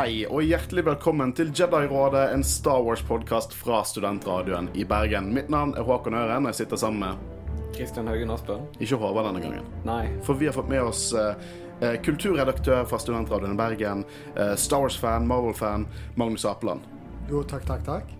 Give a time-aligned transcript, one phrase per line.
[0.00, 5.26] Hei, og hjertelig velkommen til Jedi-rådet, en Star Wars-podkast fra Studentradioen i Bergen.
[5.36, 8.62] Mitt navn er Håkon Øren, og jeg sitter sammen med Kristian Haugen Aspen?
[8.80, 9.66] ikke Håvard denne gangen.
[9.84, 10.06] Nei.
[10.24, 11.44] For vi har fått med oss eh,
[11.84, 14.06] eh, kulturredaktør fra Studentradioen i Bergen,
[14.38, 15.84] eh, Star Wars-fan, Marvel-fan,
[16.16, 16.88] Magnus Apeland.
[17.28, 18.16] Jo, takk, takk, takk.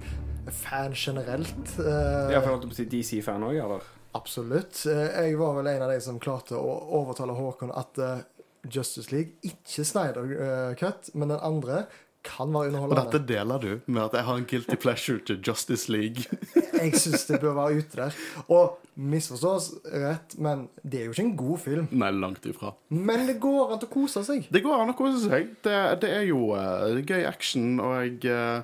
[0.59, 1.65] Fan generelt.
[1.65, 3.89] Jeg for jeg holdt på å si DC-fan òg, eller?
[4.13, 4.85] absolutt.
[4.87, 8.23] Eh, jeg var vel en av de som klarte å overtale Håkon at eh,
[8.65, 11.85] Justice League ikke Snyder uh, Cut, men den andre
[12.25, 13.01] kan være underholdende.
[13.01, 16.27] Og dette deler du med at jeg har en guilty pleasure til Justice League.
[16.81, 18.15] Jeg syns det bør være ute der.
[18.49, 21.89] Og misforstås rett, men det er jo ikke en god film.
[21.93, 22.73] Nei, langt ifra.
[22.89, 24.49] Men det går an å kose seg.
[24.53, 25.51] Det går an å kose seg.
[25.65, 28.63] Det, det er jo uh, gøy action og uh,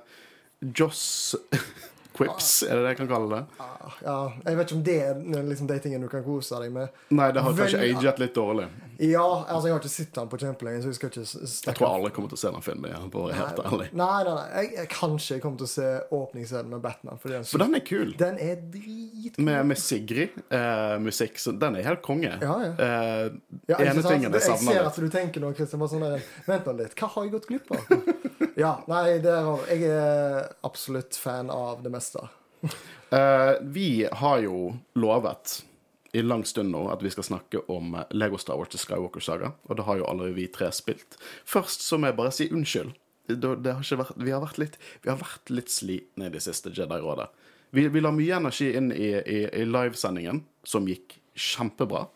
[0.77, 1.37] Joss
[2.17, 3.65] Quips, er det det jeg kan kalle det?
[4.01, 7.03] Ja, jeg vet ikke om det er liksom de tingene du kan kose deg med.
[7.13, 8.69] Nei, det har kanskje Vel- aget litt dårlig.
[8.99, 11.25] Ja, altså, jeg har ikke sett den på kjempelenge, så jeg skal ikke
[11.69, 13.89] Jeg tror aldri kommer til å se den filmen igjen, for å være helt ærlig.
[13.93, 14.47] Nei, nei, nei.
[14.57, 17.21] Jeg, jeg, kanskje jeg kommer til å se åpningsscenen med Batman.
[17.23, 18.15] For den, For den er kul.
[18.23, 19.45] den er dritkul.
[19.51, 22.33] Med, med Sigrid eh, musikk, så den er helt konge.
[22.41, 22.73] Ja, ja.
[22.73, 23.37] Eh,
[23.69, 24.09] Ja, ene sant?
[24.15, 25.81] tingen jeg Jeg ser at du tenker nå, Kristian.
[25.83, 26.97] Bare sånn der, Vent nå litt.
[26.97, 28.11] Hva har jeg gått glipp av?
[28.65, 32.25] ja, nei, det er, jeg er absolutt fan av det meste.
[33.13, 35.59] Eh, vi har jo lovet
[36.17, 39.25] i lang stund nå at vi skal snakke om eh, Lego Star Wars til Skywalker
[39.25, 41.19] Saga, og det har jo allerede vi tre spilt.
[41.45, 42.95] Først så må jeg bare si unnskyld.
[43.27, 43.59] Har
[43.99, 47.27] vært, vi, har vært litt, vi har vært litt slitne i det siste Jedi-rådet.
[47.75, 52.07] Vi, vi la mye energi inn i, i, i livesendingen, som gikk kjempebra.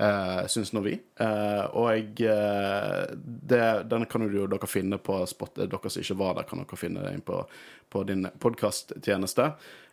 [0.00, 0.98] Uh, syns nå vi.
[1.20, 6.34] Uh, og eh, det, den kan jo dere finne på spot, Dere som ikke var
[6.36, 7.38] der, kan dere finne den på,
[7.88, 9.46] på din podkasttjeneste.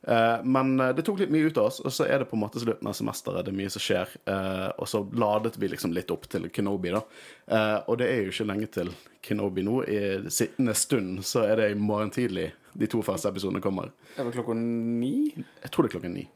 [0.04, 2.44] Uh, men det tok litt mye ut av oss, og så er det på en
[2.44, 3.48] måte slutten av semesteret.
[3.48, 4.12] Det er mye som skjer.
[4.76, 7.04] og så ladet vi liksom litt opp til Kenobi, da.
[7.88, 8.92] Og det er jo ikke lenge til
[9.24, 9.80] Kenobi nå.
[9.88, 13.96] I sittende stund så er det i morgen tidlig de to første episodene kommer.
[14.18, 15.32] Er det klokka ni?
[15.38, 16.28] Jeg tror det er klokken ni.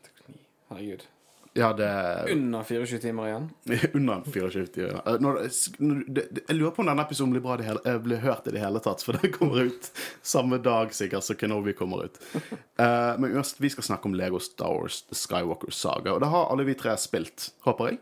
[0.71, 1.07] Herregud.
[1.57, 3.45] Ja, det er Under 24 timer igjen?
[3.97, 4.83] Under 24.
[4.83, 4.99] ja.
[5.05, 5.39] Eh, Når,
[5.81, 6.01] når,
[6.37, 8.61] jeg lurer på om denne episoden blir, bra det hele, eh, blir hørt i det
[8.61, 9.89] hele tatt, for den kommer ut
[10.21, 12.19] samme dag sikkert som Kenobi kommer ut.
[12.37, 16.29] uh, men uansett, vi skal snakke om Lego Star Wars The Skywalker Saga, og det
[16.35, 18.01] har alle vi tre spilt, håper jeg.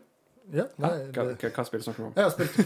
[0.54, 2.12] Ja, nei, Hva, hva, hva spill snakker vi om?
[2.14, 2.60] jeg har spilt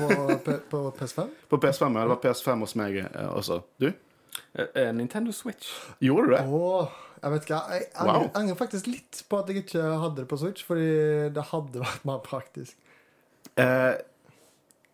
[0.44, 1.30] på, på PS5.
[1.48, 2.02] På PS5, ja.
[2.02, 2.98] Det var PS5 hos meg
[3.30, 3.62] også.
[3.80, 3.86] Du?
[4.58, 5.70] Uh, uh, Nintendo Switch.
[6.02, 6.42] Gjorde du det?
[6.50, 6.90] Og
[7.22, 8.30] jeg vet ikke, jeg angrer, Wow.
[8.34, 12.04] angrer faktisk litt på at jeg ikke hadde det på Switch, fordi det hadde vært
[12.08, 12.76] mer praktisk.
[13.56, 13.94] Eh,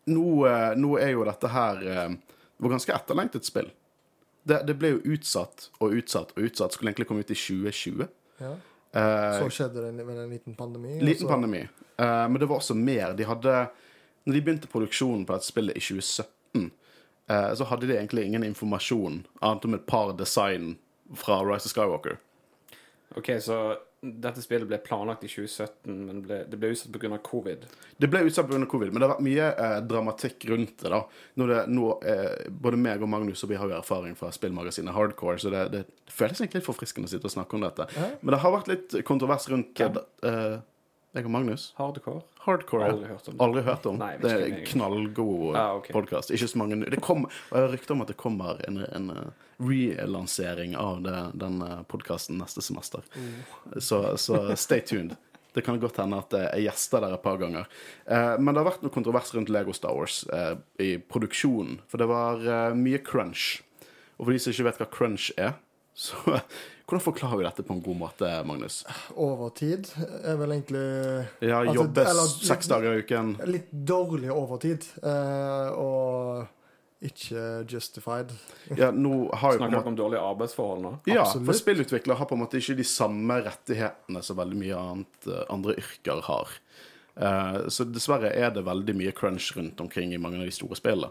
[0.06, 2.08] nå, eh, nå er jo dette her eh,
[2.56, 3.68] Det var ganske etterlengtet spill.
[4.46, 6.72] Det, det ble jo utsatt og utsatt og utsatt.
[6.72, 8.06] Skulle egentlig komme ut i 2020.
[8.40, 8.52] Ja.
[8.96, 10.94] Eh, Så skjedde det med en liten pandemi.
[11.04, 11.60] Liten og pandemi.
[11.98, 13.12] Eh, men det var også mer.
[13.18, 13.68] De hadde
[14.26, 16.70] Når de begynte produksjonen på dette spillet i 2017,
[17.28, 20.72] eh, så hadde de egentlig ingen informasjon annet om et par design
[21.14, 22.18] fra Rise of Skywalker.
[23.16, 23.58] OK, så
[24.06, 27.16] dette spillet ble planlagt i 2017, men ble, det ble utsatt pga.
[27.24, 27.64] covid.
[27.96, 28.58] Det ble utsatt pga.
[28.68, 30.90] covid, men det har vært mye eh, dramatikk rundt det.
[30.92, 31.00] da.
[31.40, 34.94] Når det, nå, eh, både meg og Magnus og vi har jo erfaring fra spillmagasinet
[34.94, 37.88] Hardcore, så det, det føles egentlig litt forfriskende å sitte og snakke om dette.
[38.20, 40.00] Men det har vært litt kontrovers rundt Hvem?
[40.28, 40.58] eh,
[41.16, 41.62] Jeg og Magnus.
[41.78, 42.20] Hardcore?
[42.44, 42.86] Hardcore.
[42.86, 42.92] ja.
[42.92, 43.36] Aldri hørt om.
[43.40, 43.96] Aldri hørt om.
[44.02, 45.94] Nei, det er en knallgod Ah, okay.
[45.96, 46.30] podcast.
[46.36, 49.10] Ikke så mange Det kom, og jeg har rykter om at det kommer en, en
[49.14, 53.00] eh, relansering av det, den podkasten neste semester.
[53.16, 53.80] Mm.
[53.80, 55.16] Så, så stay tuned.
[55.56, 57.64] Det kan godt hende at jeg er gjester der et par ganger.
[58.04, 60.52] Eh, men det har vært noe kontrovers rundt Lego Star Wars eh,
[60.84, 61.78] i produksjonen.
[61.88, 63.62] For det var eh, mye crunch.
[64.20, 65.54] Og for de som ikke vet hva crunch er,
[65.96, 66.36] så
[66.86, 68.80] hvordan forklarer vi dette på en god måte, Magnus?
[69.18, 69.88] Overtid
[70.22, 70.82] er vel egentlig
[71.42, 73.32] Ja, Altså, jobbe altså, seks dager i uken.
[73.50, 74.86] litt dårlig overtid.
[75.02, 76.46] eh, og
[77.06, 78.30] ikke justified.
[78.72, 80.92] Ja, nå Snakker måte dere om dårlige arbeidsforhold nå?
[81.10, 81.46] Ja, Absolutt.
[81.50, 85.42] for spillutviklere har på en måte ikke de samme rettighetene som veldig mye annet, eh,
[85.52, 86.54] andre yrker har.
[87.16, 90.76] Uh, så dessverre er det veldig mye crunch rundt omkring i mange av de store
[90.76, 91.08] spillene.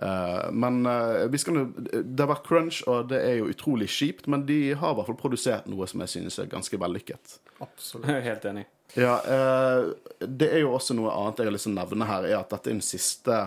[0.00, 4.28] Eh, men eh, vi skal, det har vært crunch, og det er jo utrolig kjipt,
[4.32, 7.40] men de har i hvert fall produsert noe som jeg synes er ganske vellykket.
[7.60, 8.12] Absolutt.
[8.28, 8.66] Helt enig.
[8.98, 9.90] Ja, eh,
[10.26, 12.54] det er jo også noe annet jeg har lyst til å nevne her, er at
[12.54, 13.44] dette er den siste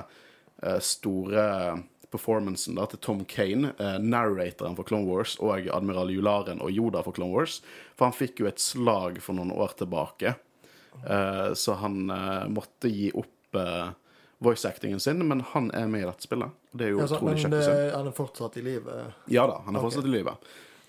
[0.79, 1.41] store
[2.13, 7.03] performancen da, til Tom Kane, eh, narratoren for Clone Wars, og admiral Jularen og Yoda
[7.05, 7.59] for Clone Wars.
[7.97, 10.35] For han fikk jo et slag for noen år tilbake,
[11.03, 13.29] eh, så han eh, måtte gi opp
[14.43, 16.51] voice-actingen sin, men han er med i dette spillet.
[16.71, 17.77] Det er jo Altså, utrolig kjekt å se.
[17.95, 18.99] han er fortsatt i live.
[19.31, 19.89] Ja da, han er okay.
[19.89, 20.35] fortsatt i live.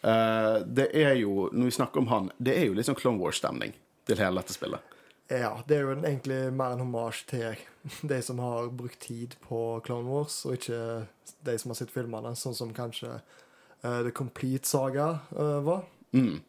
[0.04, 3.22] Uh, det er jo, når vi snakker om han, det er jo litt sånn Clone
[3.22, 3.72] Wars-stemning
[4.08, 4.92] til hele dette spillet.
[5.32, 7.56] Ja, det er jo egentlig mer en hommage til
[8.12, 11.06] de som har brukt tid på Clone Wars, og ikke
[11.44, 15.86] de som har sett filmene, sånn som kanskje uh, The Complete Saga uh, var.
[16.12, 16.42] Mm.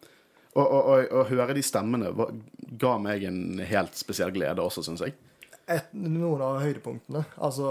[0.55, 0.67] Og,
[1.11, 2.29] og høre de stemmene var,
[2.79, 5.15] ga meg en helt spesiell glede også, syns jeg.
[5.67, 7.23] Et, noen av høydepunktene.
[7.41, 7.69] Altså,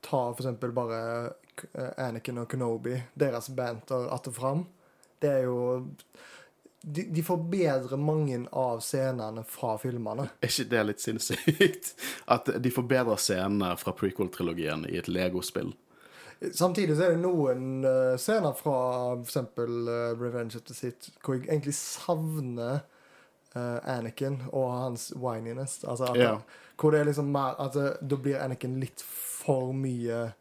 [0.00, 1.00] ta for eksempel bare
[1.74, 4.64] eh, Anakin og Kenobi, deres banter att og fram.
[5.18, 5.88] Det er jo
[6.82, 10.24] de, de forbedrer mange av scenene fra filmene.
[10.42, 11.92] Er ikke det litt sinnssykt?
[12.26, 15.70] At de forbedrer scenene fra prequel-trilogien i et Lego-spill.
[16.42, 18.80] Samtidig så er det noen eh, scener fra
[19.12, 22.82] for eksempel eh, Revenge of the Sith hvor jeg egentlig savner
[23.52, 25.82] Anakin og hans whininess.
[25.84, 26.36] Altså at Ja.
[26.82, 30.32] Hvor det er liksom mer at det- Da blir Anakin litt for mye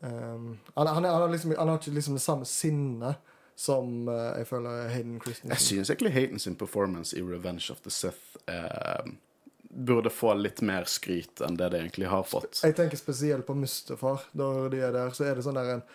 [0.00, 3.16] um, han, han, han, har liksom, han har ikke liksom det samme sinnet
[3.58, 7.90] som uh, jeg føler Hayden Jeg syns egentlig Hayden sin performance i Revenge of the
[7.90, 9.06] Sith uh,
[9.68, 12.60] burde få litt mer skryt enn det det egentlig har fått.
[12.64, 14.22] Jeg tenker spesielt på Mustafar.
[14.32, 15.88] Når de er der, så er det sånn der en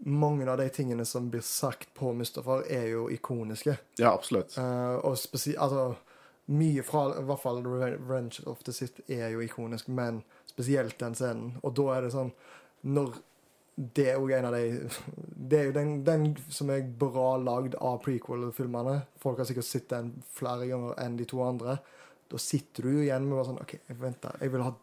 [0.00, 3.74] Mange av de tingene som blir sagt på Mustafar, er jo ikoniske.
[4.00, 4.54] Ja, absolutt.
[4.56, 5.82] Uh, og spesielt Altså,
[6.50, 11.14] mye fra i hvert fall Revenge of the Sith er jo ikonisk, men spesielt den
[11.14, 11.52] scenen.
[11.62, 12.32] Og da er det sånn
[12.90, 13.20] Når
[13.80, 14.88] det er jo en av de
[15.50, 19.00] Det er jo den, den som er bra lagd av prequel-filmene.
[19.22, 21.78] Folk har sikkert sett den flere ganger enn de to andre.
[22.30, 24.74] Da sitter du jo igjen med bare sånn OK, vent da, Jeg vil ha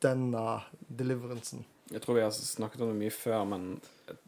[0.00, 0.44] denne
[0.88, 1.66] deliveransen.
[1.90, 3.64] Jeg tror vi har snakket om det mye før, men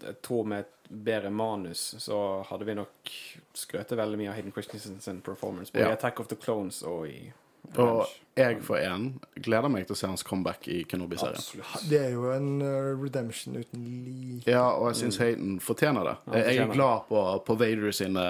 [0.03, 2.17] jeg, tror med et bedre manus så
[2.49, 3.13] hadde vi nok
[3.55, 5.73] skrøtet veldig mye av Hayden Christensen sin performance.
[5.73, 5.91] Både Ja.
[5.91, 7.33] i Attack of the Clones og i
[7.79, 8.07] Og
[8.37, 11.63] jeg for en gleder meg til å se hans comeback i Kenobi-serien.
[11.89, 14.47] Det er jo en eh, redemption uten like.
[14.49, 16.15] Ja, og jeg syns Hayden fortjener det.
[16.25, 16.33] Mm.
[16.35, 18.25] Ja, Jeg er glad på, på Vader sine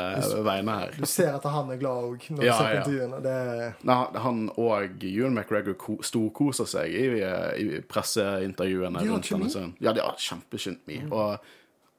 [0.46, 0.94] vegne her.
[0.98, 2.82] Du ser at han er glad òg når du Ja, ser ja.
[2.82, 3.22] intervjuene.
[3.22, 7.06] Det er Nei, han og Ewan McGregor storkoser seg i,
[7.62, 8.98] i presseintervjuene.
[8.98, 9.50] De har rundt kjemi.
[9.54, 9.74] denne.
[9.80, 11.04] Ja, de har kjempekjemi.
[11.10, 11.38] Og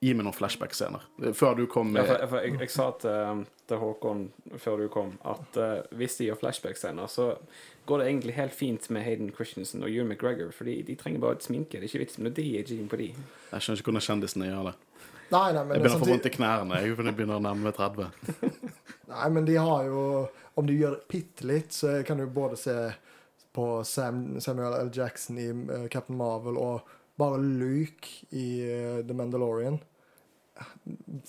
[0.04, 1.06] gi meg noen flashback-scener.
[1.38, 4.26] Før du kom Ja, for, for jeg, jeg sa til, til Håkon
[4.60, 7.32] før du kom, at uh, hvis de gjør flashback-scener, så
[7.88, 11.40] går det egentlig helt fint med Hayden Christensen og Ewan McGregor, for de trenger bare
[11.40, 11.80] et sminke.
[11.80, 13.12] Det er ikke vits med noe de-aging på de.
[13.52, 14.76] Jeg skjønner ikke hvordan kjendisene gjør det.
[15.34, 17.66] Nei, nei, men, Jeg er begynner å få vondt i knærne jeg begynner- å nærme
[17.66, 18.10] meg 30.
[19.14, 20.04] nei, men de har jo
[20.54, 22.76] Om du gjør det bitte litt, så kan du både se
[23.54, 24.92] på Sam, Samuel L.
[24.94, 29.80] Jackson i uh, Captain Marvel og bare Luke i uh, The Mandalorian.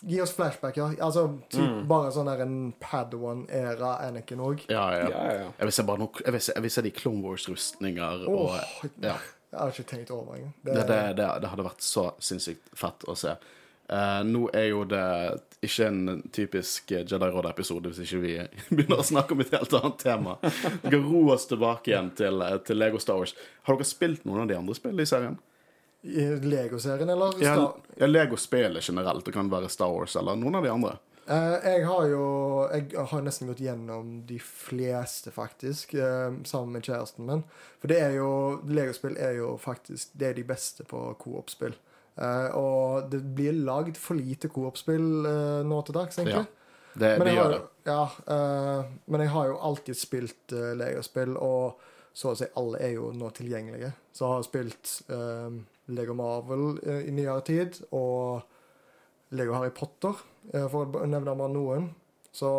[0.07, 0.89] Gi oss flashback, ja.
[1.01, 1.87] Altså typ, Mm.
[1.89, 4.65] bare sånn der en Padawan-æra Anakin òg.
[4.69, 5.09] Ja, ja.
[5.09, 5.49] Ja, ja.
[5.59, 8.39] Jeg vil se bare noe Jeg vil se, jeg vil se de Clone Wars-rustninger og
[8.49, 8.61] Åh,
[9.03, 9.17] ja.
[9.55, 10.55] Jeg har ikke tenkt over engang.
[10.65, 13.37] Det, det, det, det hadde vært så sinnssykt fett å se.
[13.85, 15.05] Uh, nå er jo det
[15.63, 18.33] ikke en typisk Jedi Råd-episode hvis ikke vi
[18.75, 20.35] begynner å snakke om et helt annet tema.
[20.43, 23.37] Vi kan ro oss tilbake igjen til, til Lego Star Wars.
[23.69, 25.37] Har dere spilt noen av de andre spillene i serien?
[26.43, 27.43] Lego-serien, eller?
[27.43, 29.25] Ja, ja Lego-spillet generelt.
[29.25, 30.97] Det kan være Star Wars eller noen av de andre.
[31.25, 32.25] Uh, jeg har jo
[32.69, 37.45] Jeg har nesten gått gjennom de fleste, faktisk, uh, sammen med kjæresten min.
[37.81, 38.29] For det er jo
[38.69, 41.79] Legospill er jo faktisk Det er de beste på coop-spill.
[42.21, 45.09] Uh, og det blir lagd for lite coop-spill
[45.65, 46.45] nå til dags, egentlig.
[46.45, 46.61] Ja.
[46.95, 51.81] Det, men, jeg gjør har, ja, men jeg har jo alltid spilt Legospill, og
[52.15, 53.91] så å si alle er jo nå tilgjengelige.
[54.15, 55.57] Så jeg har spilt eh,
[55.93, 58.43] Lego Marvel eh, i nyere tid, og
[59.35, 60.17] Lego Harry Potter,
[60.53, 61.91] eh, for å nevne bare noen.
[62.35, 62.51] Så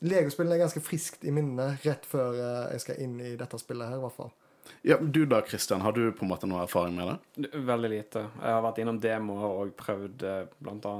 [0.00, 3.90] Legospillene er ganske friskt i minnet rett før eh, jeg skal inn i dette spillet
[3.90, 4.30] her, i hvert fall.
[4.86, 7.48] Ja, du da, Christian, har du på en måte noe erfaring med det?
[7.68, 8.22] Veldig lite.
[8.38, 10.22] Jeg har vært innom demoer og prøvd
[10.62, 10.92] bl.a.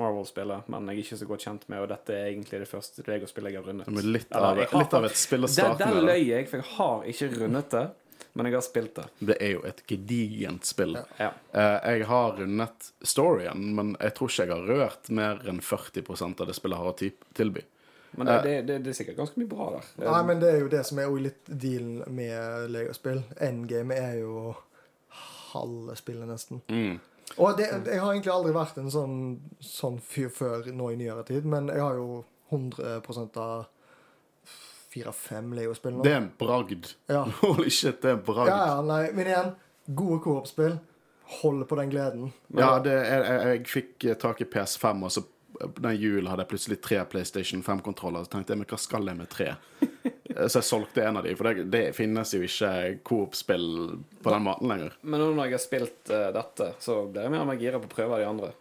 [0.00, 3.04] Marvel-spillet, men jeg er ikke så godt kjent med, og dette er egentlig det første
[3.06, 3.90] Lego-spillet jeg har rundet.
[3.92, 6.00] Med litt, Eller, av, jeg har litt av et spill å starte der med.
[6.00, 6.06] da.
[6.10, 7.84] løy jeg, for jeg har ikke rundet det,
[8.32, 9.06] men jeg har spilt det.
[9.18, 10.96] Det er jo et gedigent spill.
[10.98, 11.04] Ja.
[11.18, 11.32] Ja.
[11.52, 16.42] Eh, jeg har rundet storyen, men jeg tror ikke jeg har rørt mer enn 40%
[16.42, 16.96] av det spillet har å
[17.36, 17.66] tilby.
[18.12, 19.90] Men det, det, det, det er sikkert ganske mye bra der.
[20.02, 23.22] Nei, men det er jo det som er litt dealen med Legospill.
[23.38, 24.54] Endgame er jo
[25.52, 26.62] halve spillet, nesten.
[26.70, 26.98] Mm.
[27.38, 29.18] Og det, jeg har egentlig aldri vært en sånn,
[29.62, 33.68] sånn fyr før nå i nyere tid, men jeg har jo 100 av
[34.90, 36.04] fire-fem Leo-spill nå.
[36.06, 36.92] Det er en bragd.
[37.10, 37.24] Ja.
[37.42, 38.50] Holy shit, det er en bragd.
[38.50, 39.52] ja, ja, nei, men igjen,
[39.86, 40.78] gode coop-spill.
[41.40, 42.32] Hold på den gleden.
[42.58, 45.22] Ja, det er, jeg, jeg fikk eh, tak i PS5, og så
[45.60, 48.26] eh, den julen hadde jeg plutselig tre PlayStation 5-kontroller.
[48.26, 49.54] Så tenkte jeg, men hva skal jeg med tre?
[50.30, 52.68] Eh, så jeg solgte en av dem, for det, det finnes jo ikke
[53.02, 53.64] Coop-spill
[54.22, 54.92] på den måten lenger.
[55.02, 57.80] Men nå når jeg har spilt uh, dette, så blir jeg mer og mer gira
[57.82, 58.52] på å prøve de andre.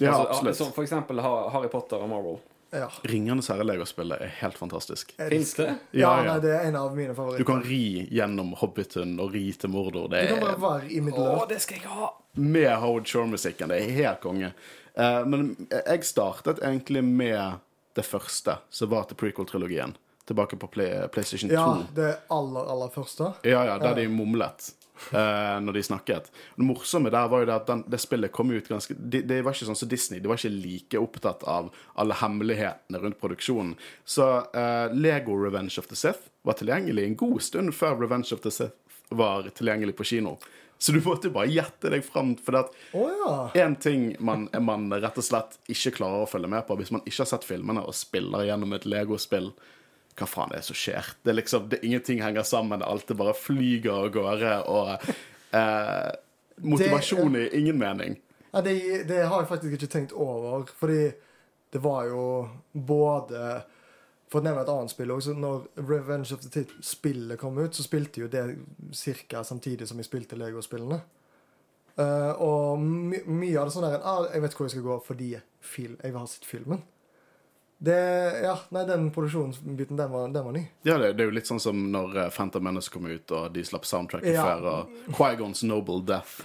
[0.00, 0.56] Ja, Altså, absolutt.
[0.56, 2.38] Som for eksempel Harry Potter og Marvel.
[2.72, 2.86] Ja.
[3.02, 5.10] Ringenes herre-legospillet er helt fantastisk.
[5.18, 5.64] Fins det?
[5.90, 6.32] Ja, Ja, ja.
[6.32, 7.42] nei, det er en av mine favoritter.
[7.42, 10.06] Du kan ri gjennom Hobbiten og ri til Mordor.
[10.12, 12.12] Det Du kan er bare være i Å, det skal jeg ha!
[12.36, 13.68] med Howard Shore-musikken.
[13.74, 14.52] Det er helt konge.
[14.94, 17.58] Uh, men jeg startet egentlig med
[17.98, 19.96] det første, som var til prequel-trilogien.
[20.30, 21.54] Tilbake på Play, PlayStation 2.
[21.56, 23.32] Ja, det aller, aller første.
[23.42, 24.70] Ja, ja, der de mumlet
[25.12, 26.30] eh, når de snakket.
[26.56, 29.40] Det morsomme der var jo det at den, det spillet kom ut ganske det, de
[29.44, 30.20] var ikke sånn som Disney.
[30.20, 33.74] De var ikke like opptatt av alle hemmelighetene rundt produksjonen.
[34.04, 38.44] Så eh, Lego Revenge of the Sith var tilgjengelig en god stund før Revenge of
[38.46, 38.76] the Sith
[39.10, 40.38] var tilgjengelig på kino.
[40.82, 42.32] Så du måtte bare gjette deg fram.
[42.40, 43.64] For det at oh, ja.
[43.66, 47.04] en ting man, man rett og slett ikke klarer å følge med på hvis man
[47.04, 49.50] ikke har sett filmene og spiller gjennom et Lego-spill.
[50.18, 51.12] Hva faen er det som skjer?
[51.22, 52.82] Det er liksom, det, Ingenting henger sammen.
[52.82, 54.54] Alt det bare flyger av gårde.
[54.68, 55.10] Og
[55.56, 56.10] eh,
[56.66, 58.18] motivasjon i ingen mening.
[58.52, 61.12] ja det, det har jeg faktisk ikke tenkt over, fordi
[61.70, 62.24] det var jo
[62.72, 63.60] både
[64.30, 67.82] For å nevne et annet spill også, når Revenge of the Tit-spillet kom ut, så
[67.82, 68.44] spilte jo det
[69.26, 69.42] ca.
[69.42, 71.00] samtidig som vi spilte Lego-spillene.
[71.98, 74.94] Uh, og my mye av det sånn der ah, Jeg vet hvor jeg skal gå
[75.04, 75.26] fordi
[75.60, 76.84] fil jeg vil ha sett filmen.
[77.80, 77.96] Det,
[78.44, 80.66] ja, nei, Den produksjonsbiten, den var, den var ny.
[80.84, 83.54] Ja, det, det er jo litt sånn som når eh, Phantom Menace kom ut, og
[83.54, 84.42] de slapp soundtracket Ja.
[84.44, 86.42] før, og Quigons Noble Death.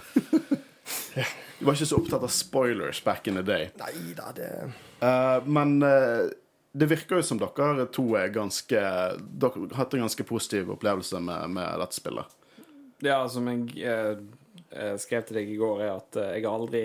[1.58, 3.70] De var ikke så opptatt av spoilers back in the day.
[3.80, 4.50] Neida, det
[4.96, 6.24] Uh, men uh,
[6.72, 11.20] det virker jo som dere to er ganske Dere har hatt en ganske positiv opplevelse
[11.20, 12.32] med, med dette spillet.
[13.04, 16.82] Ja, som jeg eh, skrev til deg i går, er at jeg aldri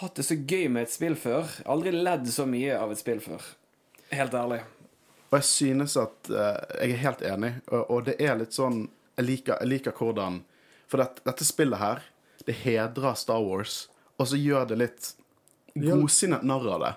[0.00, 1.50] hatt det så gøy med et spill før.
[1.70, 3.44] Aldri ledd så mye av et spill før.
[4.14, 4.60] Helt ærlig.
[5.30, 8.84] Og jeg synes at uh, Jeg er helt enig, og, og det er litt sånn
[9.16, 10.42] Jeg liker, jeg liker hvordan
[10.90, 12.04] For dette, dette spillet her,
[12.46, 13.88] det hedrer Star Wars,
[14.20, 15.08] og så gjør det litt
[15.74, 16.90] godsinnet narr av det.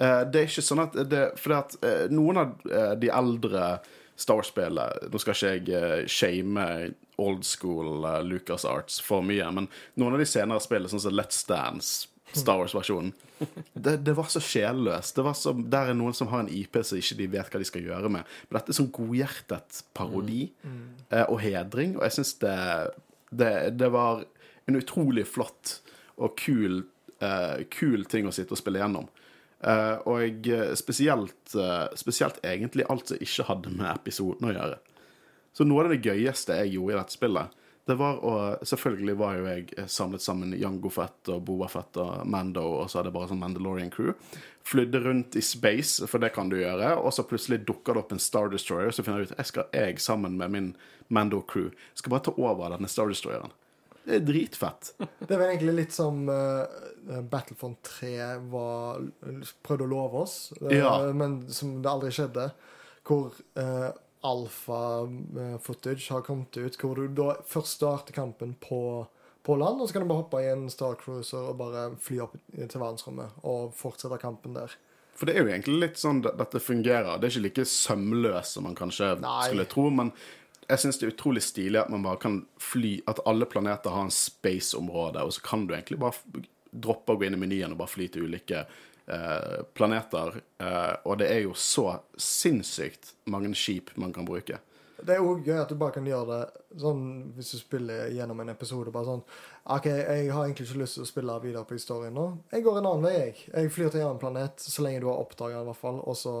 [0.00, 2.54] Eh, det er ikke sånn at det, For at uh, noen av
[3.02, 3.74] de eldre
[4.16, 6.66] Star Wars-spillene Nå skal ikke jeg uh, shame
[7.20, 9.68] old school uh, Lucas Arts for mye, men
[10.00, 13.12] noen av de senere spillene, sånn som Let's Dance, Star Wars-versjonen,
[13.84, 15.16] det, det var så sjelløst.
[15.16, 17.60] Det var så, der er noen som har en IP som ikke de vet hva
[17.60, 18.28] de skal gjøre med.
[18.48, 22.56] Men dette er sånn godhjertet parodi eh, og hedring, og jeg syns det,
[23.30, 24.24] det, det var
[24.70, 25.80] en utrolig flott
[26.22, 26.84] og kul,
[27.24, 29.08] uh, kul ting å sitte og spille gjennom.
[29.62, 34.78] Uh, og jeg, spesielt, uh, spesielt egentlig alt som ikke hadde med episoden å gjøre.
[35.52, 38.32] Så noe av det gøyeste jeg gjorde i dette spillet, det var å
[38.62, 42.90] Selvfølgelig var jo jeg eh, samlet sammen Jango Fett og Boa Fett og Mando, og
[42.90, 44.12] så hadde jeg bare sånn Mandalorian crew.
[44.62, 48.14] Flydde rundt i space, for det kan du gjøre, og så plutselig dukker det opp
[48.14, 50.70] en Star Destroyer, og så finner jeg ut jeg skal jeg sammen med min
[51.12, 53.50] Mando-crew skal bare ta over denne Star Destroyeren.
[54.06, 54.92] Det er dritfett.
[55.28, 56.64] Det var egentlig litt som uh,
[57.30, 58.14] Battlefront 3
[58.50, 59.02] var,
[59.62, 60.94] prøvde å love oss, eh, Ja.
[61.14, 62.48] men som det aldri skjedde.
[63.06, 63.90] Hvor uh,
[64.22, 69.06] alfa-footage har kommet ut, hvor du da først starter kampen på,
[69.42, 72.20] på land, og så kan du bare hoppe i en Star Cruiser og bare fly
[72.24, 74.74] opp til verdensrommet og fortsette kampen der.
[75.18, 77.18] For det er jo egentlig litt sånn det- dette fungerer.
[77.20, 79.48] Det er ikke like sømløst som man kanskje Nei.
[79.48, 80.12] skulle tro, men
[80.68, 84.04] jeg syns det er utrolig stilig at man bare kan fly At alle planeter har
[84.06, 86.14] en space-område, og så kan du egentlig bare
[86.72, 88.66] droppe å gå inn i menyen og bare fly til ulike eh,
[89.74, 90.40] planeter.
[90.62, 94.60] Eh, og det er jo så sinnssykt mange skip man kan bruke.
[95.02, 97.00] Det er òg gøy at du bare kan gjøre det sånn
[97.34, 98.92] hvis du spiller gjennom en episode.
[98.94, 99.24] Bare sånn
[99.74, 102.28] OK, jeg har egentlig ikke lyst til å spille videre på historien nå.
[102.52, 103.36] Jeg går en annen vei, jeg.
[103.50, 106.02] Jeg flyr til en annen planet, så lenge du har oppdaga den, i hvert fall.
[106.06, 106.36] Og så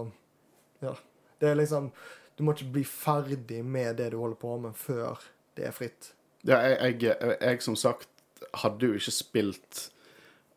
[0.82, 0.94] Ja.
[1.42, 1.90] Det er liksom
[2.38, 5.18] Du må ikke bli ferdig med det du holder på med, før
[5.56, 6.12] det er fritt.
[6.46, 8.08] Ja, jeg, jeg, jeg som sagt
[8.62, 9.82] hadde jo ikke spilt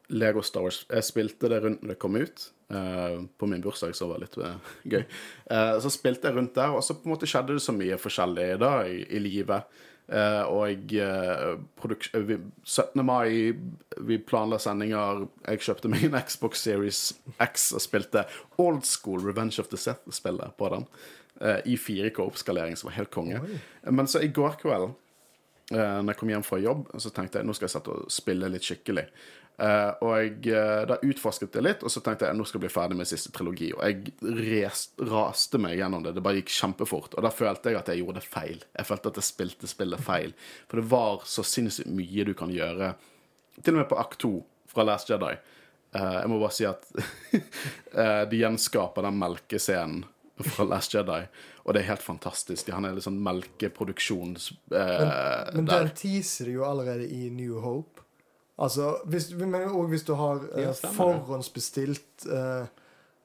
[0.07, 0.83] Lego Star Wars.
[0.89, 2.51] Jeg spilte det rundt når det kom ut.
[2.65, 5.03] Uh, på min bursdag, så var det litt uh, gøy.
[5.51, 7.99] Uh, så spilte jeg rundt der, og så på en måte skjedde det så mye
[8.01, 9.83] forskjellig da i, i livet.
[10.05, 13.01] Og uh, 17.
[13.05, 13.53] mai,
[14.05, 15.23] vi planla sendinger.
[15.47, 16.99] Jeg kjøpte meg en Xbox Series
[17.41, 18.27] X og spilte
[18.61, 20.85] old school Revenge of the Seth-spillet på den.
[21.65, 23.41] I 4K-oppskalering, som var helt konge.
[23.83, 24.93] Men så i går kveld
[25.73, 28.13] uh, når jeg kom hjem fra jobb, så tenkte jeg nå skal jeg sette og
[28.13, 29.05] spille litt skikkelig.
[29.57, 32.73] Eh, og eh, da utforsket jeg litt, og så tenkte jeg nå skal jeg bli
[32.73, 33.71] ferdig med siste trilogi.
[33.75, 36.15] Og jeg rest, raste meg gjennom det.
[36.17, 37.15] Det bare gikk kjempefort.
[37.15, 38.63] Og da følte jeg at jeg gjorde det feil.
[38.75, 40.33] Jeg følte at jeg spilte spillet feil.
[40.69, 42.95] For det var så sinnssykt mye du kan gjøre.
[43.61, 44.33] Til og med på akt 2
[44.71, 45.35] fra Last Jedi.
[45.95, 46.89] Uh, jeg må bare si at
[48.31, 50.01] de gjenskaper den melkescenen
[50.43, 51.21] fra Last Jedi,
[51.63, 52.69] og det er helt fantastisk.
[52.75, 54.49] Han er litt sånn melkeproduksjons...
[54.75, 57.94] eh, Men den teaser jo allerede i New Hope.
[58.55, 62.67] Altså, hvis, men òg hvis du har eh, forhåndsbestilt eh,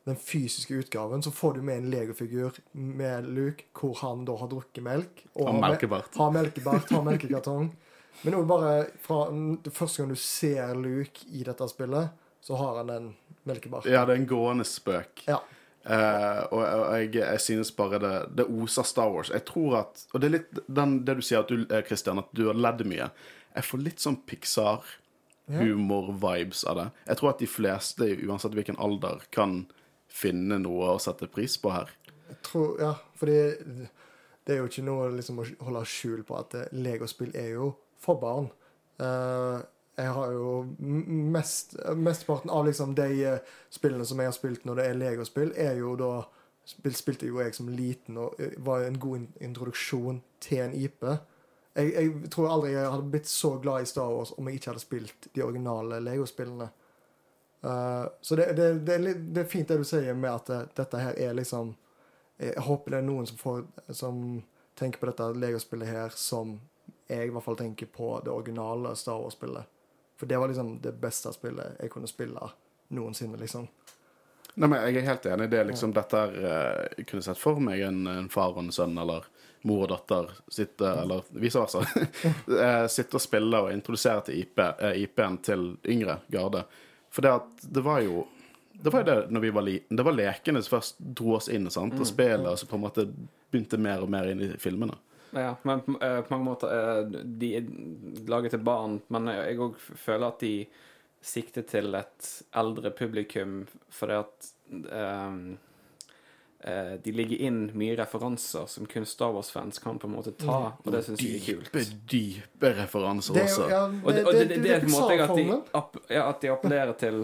[0.09, 4.51] den fysiske utgaven, så får du med en legofigur med Luke, hvor han da har
[4.51, 5.23] drukket melk.
[5.37, 6.19] Og har melkebart.
[6.19, 7.71] Har melkebart, har melkekartong.
[8.27, 9.23] Men òg bare fra
[9.71, 12.11] første gang du ser Luke i dette spillet,
[12.43, 13.09] så har han den
[13.49, 13.93] melkebarten.
[13.93, 15.25] Ja, det er en gående spøk.
[15.29, 15.39] Ja.
[15.81, 19.31] Uh, og og jeg, jeg synes bare det, det oser Star Wars.
[19.33, 22.21] Jeg tror at Og det er litt den, det du sier, at du, eh, Christian,
[22.21, 23.09] at du har ledd mye.
[23.55, 24.19] Jeg får litt sånn
[25.50, 26.87] Pixar-humor-vibes av det.
[27.07, 29.64] Jeg tror at de fleste, uansett hvilken alder, kan
[30.11, 31.90] finne noe å sette pris på her.
[32.30, 33.38] Jeg tror, ja, fordi
[34.47, 38.21] det er jo ikke noe liksom å holde skjul på at legospill er jo for
[38.23, 38.50] barn.
[39.00, 39.61] Uh,
[40.00, 44.78] jeg har jo mest, Mesteparten av liksom de eh, spillene som jeg har spilt når
[44.78, 46.12] det er legospill, er jo da
[46.71, 51.07] Spilte jo jeg som liten og eh, var en god introduksjon til en IP.
[51.75, 54.73] Jeg, jeg tror aldri jeg hadde blitt så glad i Star Wars om jeg ikke
[54.73, 56.71] hadde spilt de originale legospillene.
[57.61, 60.49] Uh, så det, det, det, er litt, det er fint det du sier med at
[60.49, 61.75] det, dette her er liksom
[62.41, 64.21] jeg håper det er noen som, får, som
[64.79, 66.55] tenker på dette Lego-spillet her som
[67.11, 69.69] jeg i hvert fall tenker på det originale Star Wars-spillet.
[70.17, 72.49] For det var liksom det beste spillet jeg kunne spille
[72.97, 73.69] noensinne, liksom.
[74.55, 75.50] Nei, men Jeg er helt enig.
[75.50, 78.65] Det er liksom dette her eh, Jeg kunne sett for meg en, en far og
[78.65, 79.29] en sønn, eller
[79.62, 81.85] mor og datter sitte, eller vice versa,
[82.95, 86.64] sitter og spille og introdusere til IP, eh, IP-en til yngre garde.
[87.11, 88.26] For det at det var jo
[88.81, 89.97] det var jo det når vi var liten.
[89.97, 91.99] Det var lekene som først dro oss inn, sant?
[92.00, 93.05] og spillet som på en måte
[93.50, 94.97] begynte mer og mer inn i filmene.
[95.37, 97.67] Ja, men eh, på mange måter eh, De er
[98.26, 100.55] laget til barn, men jeg òg føler at de
[101.21, 103.61] sikter til et eldre publikum
[103.93, 105.37] fordi at eh, eh,
[107.05, 110.90] de ligger inn mye referanser som kun Star Wars-fans kan på en måte ta, og
[110.93, 111.71] det syns jeg er kult.
[111.73, 113.68] Dype, dype referanser Det er også.
[113.70, 115.96] ja, Og det, og det, det, det er på en måte jeg at de, app,
[116.11, 117.23] ja, at de appellerer til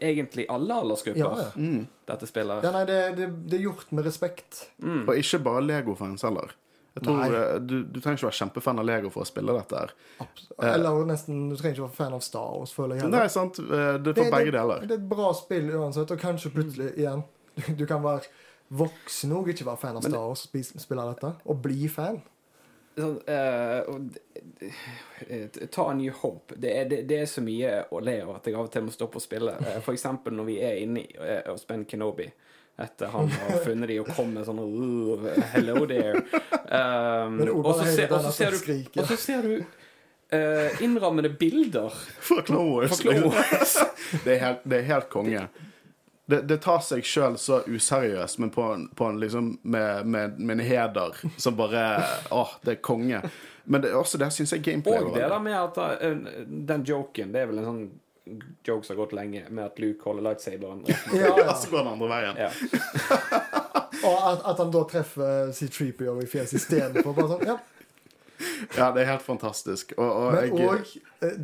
[0.00, 1.84] egentlig alle aldersgrupper, Ja, ja.
[2.12, 2.64] dette spillet.
[2.66, 4.66] Ja, nei, det, det, det er gjort med respekt.
[4.84, 6.52] Og ikke bare Lego-fans heller.
[6.94, 9.74] Jeg tror eh, du, du trenger ikke være kjempefan av Lego for å spille dette
[9.80, 9.94] her.
[10.62, 13.08] Eller nesten Du trenger ikke være fan av Star Wars, føler jeg.
[13.10, 13.58] Nei, sant?
[13.58, 14.84] Eh, Det Det- får begge det, deler.
[14.86, 17.24] Det er et bra spill uansett, og kanskje plutselig igjen
[17.56, 18.22] Du, du kan være
[18.68, 22.22] voksen òg ikke være fan av Star Wars og spille dette, og bli fan.
[22.94, 23.98] Sånn, uh, og
[25.74, 26.54] ta en New Hope.
[26.56, 28.86] Det er, det, det er så mye å le av at jeg av og til
[28.86, 29.56] må stoppe å spille.
[29.58, 32.28] Uh, For eksempel når vi er inne uh, hos Ben Kenobi.
[32.84, 36.22] Etter han har funnet de og kommer sånn uh, Hello there.
[36.70, 39.56] Um, og, så er ser, og, ser du, og så ser du
[40.82, 41.94] innrammede bilder.
[42.18, 42.94] For Clone Wars.
[42.94, 43.28] For Clone
[44.24, 45.44] det, er helt, det er helt konge.
[46.26, 50.38] Det, det tar seg sjøl så useriøst, men på en, på en liksom med, med,
[50.40, 51.82] med en heder som bare
[52.32, 53.20] Åh, det er konge.
[53.64, 56.16] Men det, også det syns jeg gameplay Og det der med at eh,
[56.48, 57.84] den joken, det er vel en sånn
[58.64, 60.80] joke som har gått lenge, med at Luke holder lightsaberen.
[60.88, 61.54] Ja, Ja, ja.
[61.60, 62.40] så går den andre veien.
[62.40, 62.50] Ja.
[64.04, 67.12] Og at, at han da treffer C3PO i fjeset istedenfor.
[67.16, 67.58] Bare sånn, ja.
[68.78, 69.92] Ja, det er helt fantastisk.
[69.96, 70.94] Og, og Men òg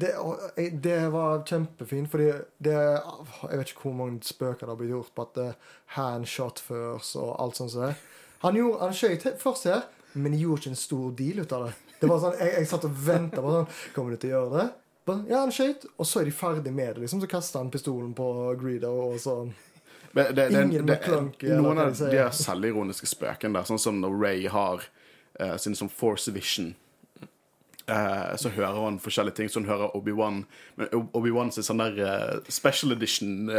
[0.01, 0.41] det, og
[0.85, 2.27] det var kjempefint, fordi
[2.61, 5.55] det Jeg vet ikke hvor mange spøker det har blitt gjort på at
[5.97, 7.73] handshot first og alt sånt.
[7.73, 7.93] Så.
[8.43, 11.73] Han, gjorde- han skjøt først her, men gjorde ikke en stor deal ut av det.
[12.01, 14.53] Det var sånn, Jeg, jeg satt og venta på sånn Kommer du til å gjøre
[14.59, 14.69] det?
[15.09, 17.03] Bare, Ja, han skøyt, og så er de ferdig med det.
[17.05, 18.29] liksom Så kaster han pistolen på
[18.61, 19.53] Greedo, og sånn
[20.17, 24.17] Men det, det, Ingen det, McClunky, noen av de selvironiske spøkene der, sånn som når
[24.21, 24.83] Ray har
[25.41, 26.75] eh, sin sånn Force Vision.
[27.91, 29.51] Eh, så hører han forskjellige ting.
[29.51, 30.45] Så han hører Obi-Wan
[30.77, 33.51] Men Obi-Wan sin sånn der eh, special edition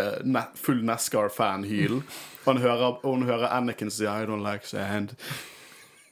[0.55, 1.99] full NASCAR-fan-hyl.
[2.45, 5.15] Og han hører, og hører Anakin si I don't like sand.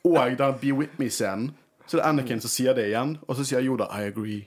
[0.04, 1.54] Og den Be With Me-scenen.
[1.90, 4.44] Så det er Anakin som sier det igjen, og så sier Yoda I agree.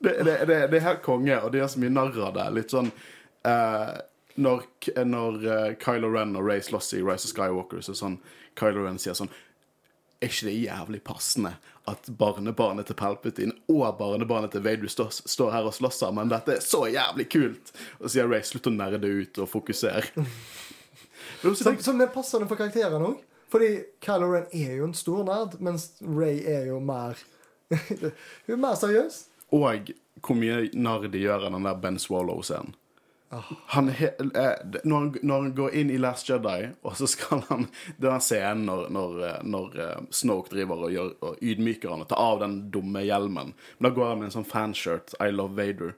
[0.00, 2.46] det, det, det, det er helt konge, og de er så mye narr av det.
[2.56, 3.92] Litt sånn eh,
[4.40, 4.62] Når,
[5.04, 8.18] når eh, Kylo Ren og Ray slåss i Rise of Skywalker, så sånn
[8.58, 9.28] Kylo Ren sier sånn
[10.22, 11.54] Er ikke det jævlig passende
[11.90, 16.30] at barnebarnet til Palpatine og barnebarnet til Vader står, står her og slåss sammen?
[16.30, 17.72] Dette er så jævlig kult!
[17.98, 20.04] Og så sier Ray slutt å nerde ut og fokusere.
[21.42, 23.20] Som, tenk- som er passende for karakterene òg.
[23.52, 23.68] Fordi
[24.02, 27.18] Kylo Ren er jo en stor nerd, mens Ray er jo mer
[27.72, 29.18] Hun er mer seriøs.
[29.52, 29.90] Og
[30.22, 32.74] hvor mye narr de gjør av den der Ben Swallow-scenen.
[33.72, 37.40] Han, he, eh, når, han, når han går inn i Last Jedi, og så skal
[37.48, 37.64] han
[37.96, 41.94] Det er den scenen når, når, eh, når eh, Snoke driver og, gjør, og ydmyker
[41.94, 43.54] han og tar av den dumme hjelmen.
[43.78, 45.96] Men da går han med en sånn fanshirt, I love Vader.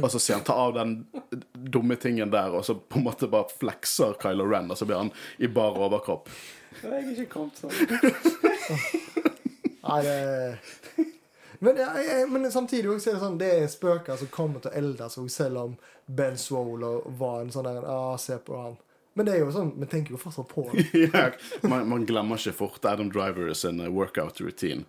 [0.00, 1.04] Og så sier han ta av den
[1.52, 4.98] dumme tingen der, og så på en måte bare flekser Kylo Ren, og så blir
[5.02, 6.30] han i bar overkropp.
[6.80, 7.74] Det har ikke kommet sånn.
[9.84, 10.16] Nei, det
[11.60, 14.70] Men, jeg, jeg, men samtidig også er det sånn Det er spøker som kommer til
[14.70, 15.72] å eldes, selv om
[16.16, 18.76] Ben Swoler var en sånn der ah, Se på han.
[19.18, 20.84] Men det er jo sånn, vi tenker jo fortsatt på han.
[21.14, 21.24] ja,
[21.68, 24.84] man, man glemmer ikke fort Adam Driver sin uh, workout routine.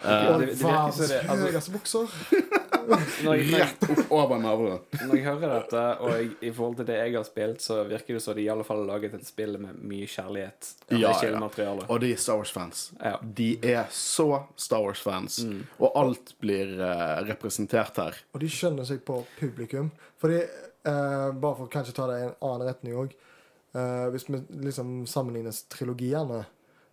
[0.00, 2.16] Uh, okay, det- det det- altså- verdens høyeste bukser.
[2.86, 4.78] Når jeg, Rett opp over navlen.
[5.00, 8.18] når jeg hører dette, og jeg, i forhold til det jeg har spilt, så virker
[8.18, 10.70] det som de i alle fall har laget et spill med mye kjærlighet.
[10.94, 11.88] Ja, Ja.
[11.88, 12.84] Og de er Star Wars-fans.
[13.00, 13.16] Ja.
[13.22, 15.40] De er så Star Wars-fans,
[15.80, 18.18] og alt blir uh, representert her.
[18.34, 19.90] Og de skjønner seg på publikum.
[20.22, 20.42] Fordi,
[20.88, 23.16] uh, bare for å kanskje ta det i en annen retning òg
[24.12, 26.46] Hvis vi liksom sammenligner trilogiene,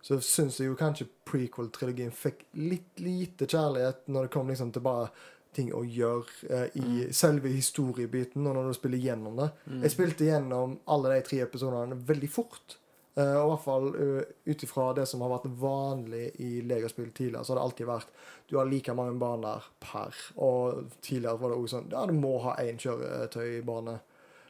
[0.04, 4.84] så syns jeg jo kanskje prequel-trilogien fikk litt lite kjærlighet når det kom liksom til
[4.84, 5.06] bare
[5.56, 9.50] ting å gjøre eh, i selve historiebiten, og når du spiller gjennom det.
[9.86, 12.78] Jeg spilte gjennom alle de tre episodene veldig fort.
[13.14, 17.12] Uh, og i hvert fall uh, ut ifra det som har vært vanlig i Legospill
[17.14, 18.08] tidligere, så har det alltid vært
[18.50, 20.16] du har like mange baner per.
[20.42, 23.94] Og tidligere var det også sånn ja, du må ha én kjøretøybane.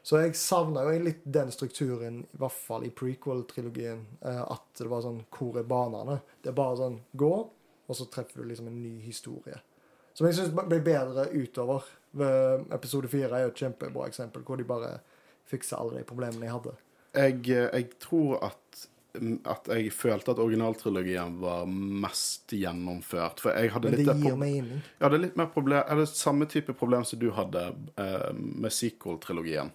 [0.04, 4.00] Så jeg savna jo litt den strukturen, i hvert fall i prequel-trilogien.
[4.24, 6.18] uh, at det var sånn Hvor er banene?
[6.40, 7.34] Det er bare sånn gå,
[7.84, 9.60] og så treffer du liksom en ny historie.
[10.14, 11.86] Som jeg syns ble bedre utover.
[12.74, 14.96] Episode fire er jo et kjempebra eksempel, hvor de bare
[15.50, 16.74] fiksa alle de problemene jeg hadde.
[17.14, 18.84] Jeg, eh, jeg tror at
[19.46, 23.38] at jeg følte at originaltrilogien var mest gjennomført.
[23.44, 24.08] For jeg hadde litt.
[24.10, 27.62] Jeg hadde litt mer problem Eller samme type problem som du hadde
[28.00, 29.70] eh, med sequel-trilogien.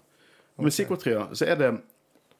[0.60, 1.72] Med sequel-trilogien så er det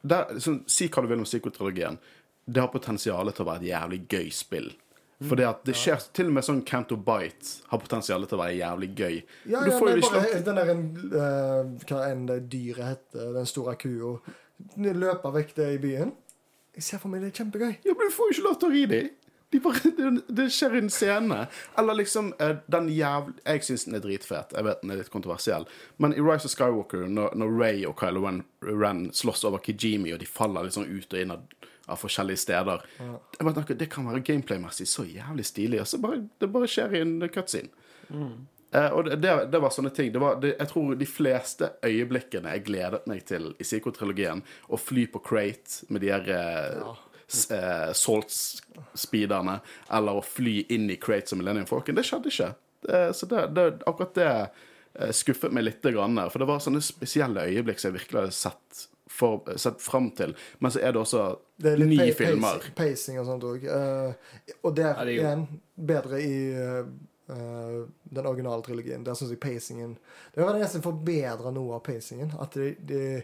[0.00, 1.96] der, så, Si hva du vil om sequel-trilogien.
[2.44, 4.70] Det har potensial til å være et jævlig gøy spill.
[5.20, 8.40] For det at det skjer Til og med sånn Canto Bite har potensial til å
[8.40, 9.18] være jævlig gøy.
[9.52, 13.76] Ja, du ja, men bare den der eh, Hva enn det dyret heter, den store
[13.80, 14.14] kua.
[14.80, 16.14] Løpe vekk det i byen.
[16.76, 17.72] Jeg ser for meg det er kjempegøy.
[17.84, 19.08] Ja, men du får jo ikke lov til å ri dem.
[19.50, 21.40] De bare, det, det skjer i en scene.
[21.78, 23.32] Eller liksom eh, den jævl...
[23.44, 24.52] Jeg syns den er dritfet.
[24.54, 25.64] Jeg vet den er litt kontroversiell.
[25.98, 30.12] Men i Rise of Skywalker, når, når Ray og Kylo Ren, Ren slåss over Kijimi,
[30.14, 31.42] og de faller liksom ut og inn av,
[31.90, 35.98] av forskjellige steder jeg bare tenker, Det kan være gameplay-messig så jævlig stilig, og så
[35.98, 37.72] bare, det bare skjer i en cutscene.
[38.70, 39.18] Eh, og det,
[39.50, 40.12] det, var sånne ting.
[40.14, 44.78] Det var, det, jeg tror de fleste øyeblikkene jeg gledet meg til i Psycho-trilogien, å
[44.78, 46.94] fly på Crate med de her eh, s-
[47.50, 49.58] eh, Salt-speederne,
[49.96, 52.52] eller å fly inn i crates som Millennium Falcon, det skjedde ikke.
[52.86, 56.82] Det, så det, det, akkurat det eh, skuffet meg litt, grann, for det var sånne
[56.84, 60.34] spesielle øyeblikk som jeg virkelig hadde sett, for, sett fram til.
[60.58, 61.28] Men så er det også
[61.60, 62.64] Det er litt ni pa- filmer.
[62.64, 63.68] Pacing, pacing og sånt òg.
[64.62, 66.84] og der Ja, det er igjen bedre i uh,
[67.30, 69.04] eh, den originale trilogien.
[69.04, 69.98] Der syns jeg pacingen
[70.34, 72.32] Det var nesten forbedra noe av pacingen.
[72.40, 73.22] At de, de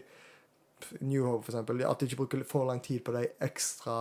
[1.01, 1.81] New Hope, for eksempel.
[1.85, 3.95] At de ikke bruker for lang tid på de ekstra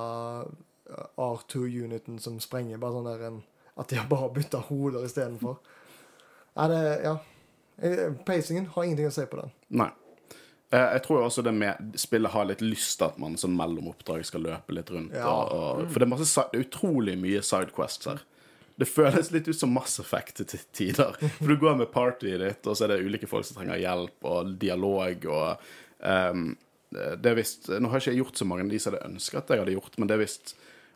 [0.45, 2.79] eh, R2-uniten som sprenger.
[2.83, 3.43] Bare sånn der en
[3.77, 5.59] At de har bare bytta hoder istedenfor.
[6.57, 7.17] Er det Ja.
[7.83, 9.51] Eh, Pacingen har ingenting å si på den.
[9.69, 9.91] Nei.
[10.73, 13.91] Eh, Jeg tror også det med spillet har litt lyst til at man som mellom
[13.93, 15.13] oppdrag skal løpe litt rundt.
[15.13, 15.29] Ja.
[15.29, 18.23] Og, og, for det er, masse, det er utrolig mye sidequests her.
[18.77, 21.15] Det føles litt ut som Mass Effect til tider.
[21.39, 24.17] For du går med partyet ditt, og så er det ulike folk som trenger hjelp,
[24.29, 25.63] og dialog og
[26.05, 26.51] ehm,
[26.97, 29.39] Det er visst Nå har jeg ikke gjort så mange av de som hadde ønsket
[29.43, 30.55] at jeg hadde gjort, men det er visst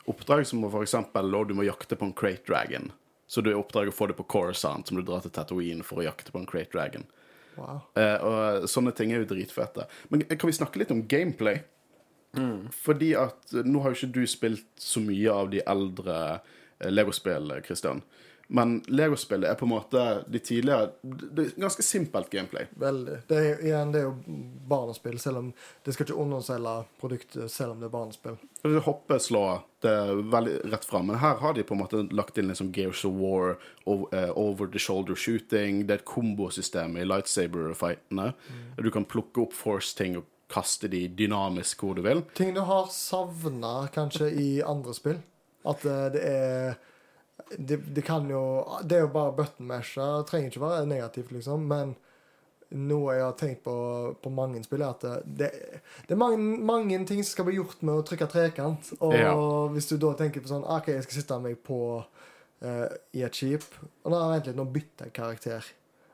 [0.09, 2.89] oppdrag som eksempel du må jakte på en Crate Dragon.
[3.31, 6.01] Så du er oppdrag å få det på Coruscant, som du drar til Tatooine for
[6.01, 7.05] å jakte på en Crate Dragon.
[7.55, 7.83] Wow.
[7.95, 9.85] Eh, og sånne ting er jo dritfete.
[10.11, 11.61] Men kan vi snakke litt om gameplay?
[12.83, 16.91] Fordi at eh, nå har jo ikke du spilt så mye av de eldre eh,
[16.91, 18.03] Lego-spill, Christian.
[18.53, 22.65] Men Lego-spill er på en måte de tidligere Det er ganske simpelt gameplay.
[22.75, 23.21] Veldig.
[23.29, 25.53] Det er, igjen, det er jo barnespill, selv om
[25.85, 28.35] det skal ikke underselge produktet selv om det er barnespill.
[28.65, 29.45] Det Hoppe, slå,
[29.79, 31.07] det er veldig rett fram.
[31.07, 33.55] Men her har de på en måte lagt inn liksom Gears of War,
[33.87, 35.85] eh, over the shoulder shooting.
[35.87, 38.33] Det er et kombosystem i lightsaber-fightene.
[38.83, 42.25] Du kan plukke opp force-ting og kaste de dynamisk hvor du vil.
[42.35, 45.21] Ting du har savna kanskje i andre spill.
[45.63, 46.79] At eh, det er
[47.57, 48.41] det, det kan jo
[48.83, 50.21] Det er jo bare button masher.
[50.21, 51.67] Det trenger ikke være negativt, liksom.
[51.67, 51.95] Men
[52.71, 53.73] noe jeg har tenkt på
[54.23, 55.49] på mange spill, er at det,
[56.07, 58.93] det er mange, mange ting som skal bli gjort med å trykke trekant.
[59.01, 59.33] Og Ja.
[59.73, 63.35] hvis du da tenker på sånn OK, jeg skal sitte meg på uh, i et
[63.35, 63.65] skip
[64.05, 65.65] Og da vent litt, nå bytter jeg karakter.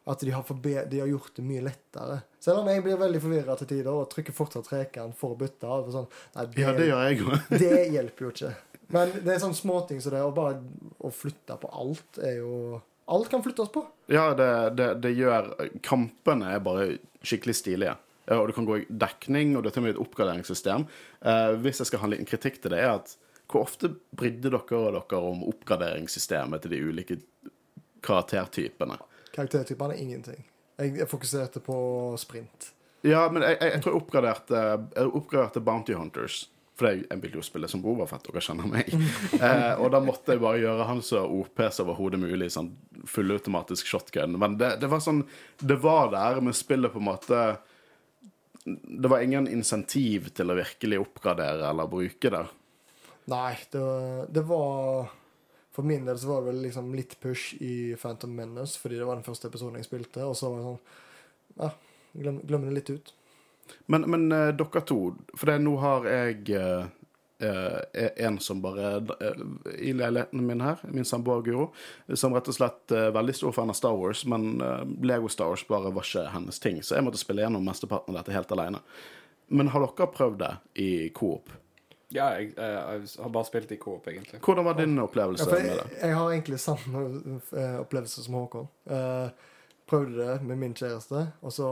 [0.08, 2.22] At de har, forbe de har gjort det mye lettere.
[2.40, 5.68] Selv om jeg blir veldig forvirra til tider og trykker fortsatt trekant for å bytte.
[5.68, 6.06] Og sånn,
[6.38, 7.50] nei, det, Ja, det gjør jeg òg.
[7.60, 8.52] det hjelper jo ikke.
[8.94, 10.62] Men det er sånne småting som det, å bare
[11.04, 13.86] å flytte på alt er jo Alt kan flyttes på.
[14.12, 15.46] Ja, det, det, det gjør
[15.80, 17.94] Kampene er bare skikkelig stilige.
[18.36, 20.84] Og du kan gå i dekning, og det er til og med et oppgraderingssystem.
[21.24, 23.14] Eh, hvis jeg skal ha en liten kritikk til det, er at
[23.48, 27.18] hvor ofte brydde dere dere om oppgraderingssystemet til de ulike
[28.04, 29.00] karaktertypene.
[29.32, 30.44] Karaktertypene er ingenting.
[30.78, 31.78] Jeg fokuserte på
[32.20, 32.74] sprint.
[33.08, 34.66] Ja, men jeg, jeg, jeg tror jeg oppgraderte,
[34.98, 36.44] jeg oppgraderte Bounty Hunters.
[36.78, 38.92] For jeg, jeg vil jo spille som Boba Fett, dere kjenner meg.
[39.38, 42.50] Eh, og da måtte jeg bare gjøre han så OP som overhodet mulig.
[42.54, 42.72] Sånn
[43.10, 44.38] fullautomatisk shotgun.
[44.42, 45.24] Men det, det var sånn
[45.60, 47.42] Det var der, men spillet på en måte
[48.64, 52.46] Det var ingen insentiv til å virkelig oppgradere eller bruke det.
[53.32, 53.84] Nei, det,
[54.34, 55.10] det var
[55.76, 59.08] For min del så var det vel liksom litt push i Phantom Menace, fordi det
[59.08, 60.82] var den første episoden jeg spilte, og så var det sånn
[61.58, 61.72] Ja,
[62.18, 63.14] glem, glem det litt ut.
[63.86, 65.00] Men, men uh, dere to
[65.36, 66.88] For det, nå har jeg uh,
[67.44, 68.94] uh, en som bare
[69.78, 71.70] I leiligheten min her, min samboer Guro,
[72.14, 74.58] som rett og slett er veldig stor fan av Star Wars, men
[75.04, 78.22] Lego Star Wars bare var ikke hennes ting, så jeg måtte spille gjennom mesteparten av
[78.24, 78.82] dette helt alene.
[79.48, 80.54] Men har dere prøvd det
[80.84, 81.54] i coop?
[82.10, 82.64] Ja, jeg, eh,
[83.04, 84.40] jeg har bare spilt i Coop, egentlig.
[84.40, 85.88] Hvordan var din Ja, opplevelse med det?
[86.02, 87.02] jeg har egentlig samme
[87.82, 88.68] opplevelse som Håkon.
[88.88, 89.30] Eh,
[89.88, 91.68] prøvde det med min kjæreste, og så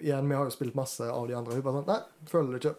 [0.00, 1.56] igjen, vi har jo spilt masse av de andre.
[1.56, 2.00] Hun bare sånn Nei,
[2.30, 2.74] føler det ikke.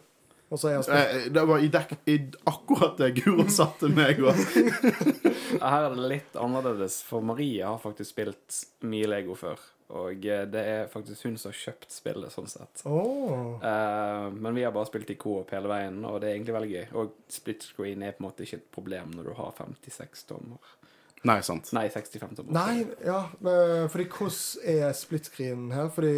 [0.54, 3.90] Og så er jeg spilt Eh, Det var i, dek i akkurat det Guro satte
[3.90, 4.42] meg òg.
[5.58, 9.58] Her er det litt annerledes, for Marie har faktisk spilt mye Lego før.
[9.96, 12.86] Og eh, det er faktisk hun som har kjøpt spillet, sånn sett.
[12.90, 13.58] Oh.
[13.62, 16.72] Uh, men vi har bare spilt i coop hele veien, og det er egentlig veldig
[16.72, 16.88] gøy.
[17.02, 20.74] Og split screen er på en måte ikke et problem når du har 56 tommer.
[21.26, 21.70] Nei, sant.
[21.76, 22.54] Nei, 65 tommer.
[22.56, 23.22] Nei, ja,
[23.92, 25.90] fordi hvordan er split screen her?
[25.94, 26.12] Fordi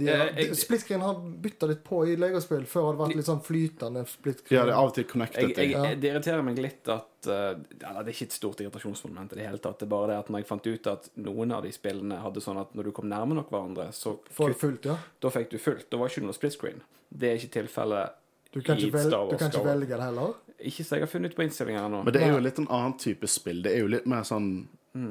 [0.00, 2.66] de, har, de, split screen har bytta litt på i Lego-spill.
[2.68, 4.58] Før har det vært litt sånn flytende split screen.
[4.58, 7.54] Ja, det er av og til connected Jeg, jeg, det irriterer meg litt at eh,
[7.54, 9.78] Eller det er ikke et stort irritasjonsmoment i det hele tatt.
[9.80, 12.42] Det er bare det at når jeg fant ut at noen av de spillene hadde
[12.44, 14.98] sånn at når du kom nærme nok hverandre, så Får du fullt, ja?
[15.22, 15.86] da fikk du fullt.
[15.92, 16.82] Da var ikke noe split screen.
[17.08, 18.18] Det er ikke tilfellet
[18.52, 19.32] Du kan i ikke, Wars.
[19.32, 20.36] Du kan ikke velge det heller?
[20.58, 22.02] Ikke så jeg har funnet ut på innstillingene ennå.
[22.06, 23.62] Men det er jo litt en annen type spill.
[23.62, 24.50] Det er jo litt mer sånn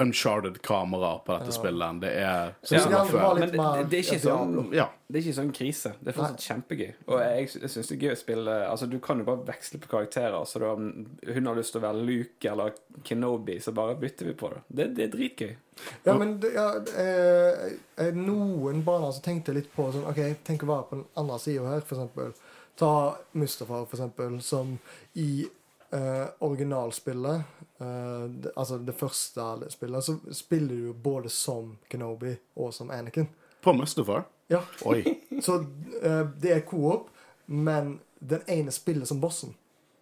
[0.02, 3.40] uncharted kamera på dette spillet enn det er sånn Ja, som var før.
[3.40, 4.88] Men det, det, det er ikke sånn Ja.
[5.08, 5.92] Det er ikke sånn krise.
[6.02, 6.90] Det er fortsatt kjempegøy.
[7.08, 9.80] Og jeg, jeg syns det er gøy å spille Altså, du kan jo bare veksle
[9.84, 10.40] på karakterer.
[10.50, 12.76] Så da hun har lyst til å være Luke eller
[13.08, 14.62] Kenobi, så bare bytter vi på det.
[14.68, 15.56] Det, det er dritgøy.
[16.04, 16.68] Ja, men det, ja,
[17.00, 21.00] eh, eh, noen baner så tenkte jeg litt på sånn OK, tenk å være på
[21.00, 22.34] den andre sida her, for eksempel.
[22.78, 24.78] Ta Mustafar, for eksempel, som
[25.14, 25.48] i
[25.90, 27.42] eh, originalspillet,
[27.80, 33.28] eh, det, altså det første spillet, så spiller du både som Kenobi og som Anakin.
[33.62, 34.28] På Mustafar?
[34.48, 34.62] Ja.
[34.86, 35.04] Oi.
[35.42, 35.56] Så
[36.04, 37.10] eh, det er co-op,
[37.46, 39.56] men den ene spiller som bossen.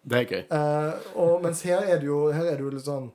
[0.06, 0.42] Det er gøy.
[0.54, 3.08] Eh, og mens her er det jo her er det jo litt sånn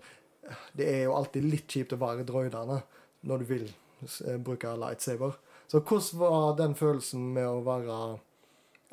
[0.76, 2.82] Det er jo alltid litt kjipt å være droidene
[3.30, 5.38] når du vil eh, bruke lightsaber.
[5.72, 8.02] Så hvordan var den følelsen med å være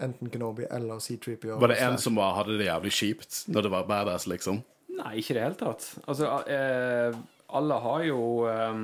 [0.03, 1.59] enten Kenobi eller C3PO?
[1.61, 4.63] Var det en som var, hadde det jævlig kjipt når det var badass, liksom?
[4.99, 5.91] Nei, ikke i det hele tatt.
[6.07, 7.19] Altså, eh,
[7.59, 8.81] alle har jo eh,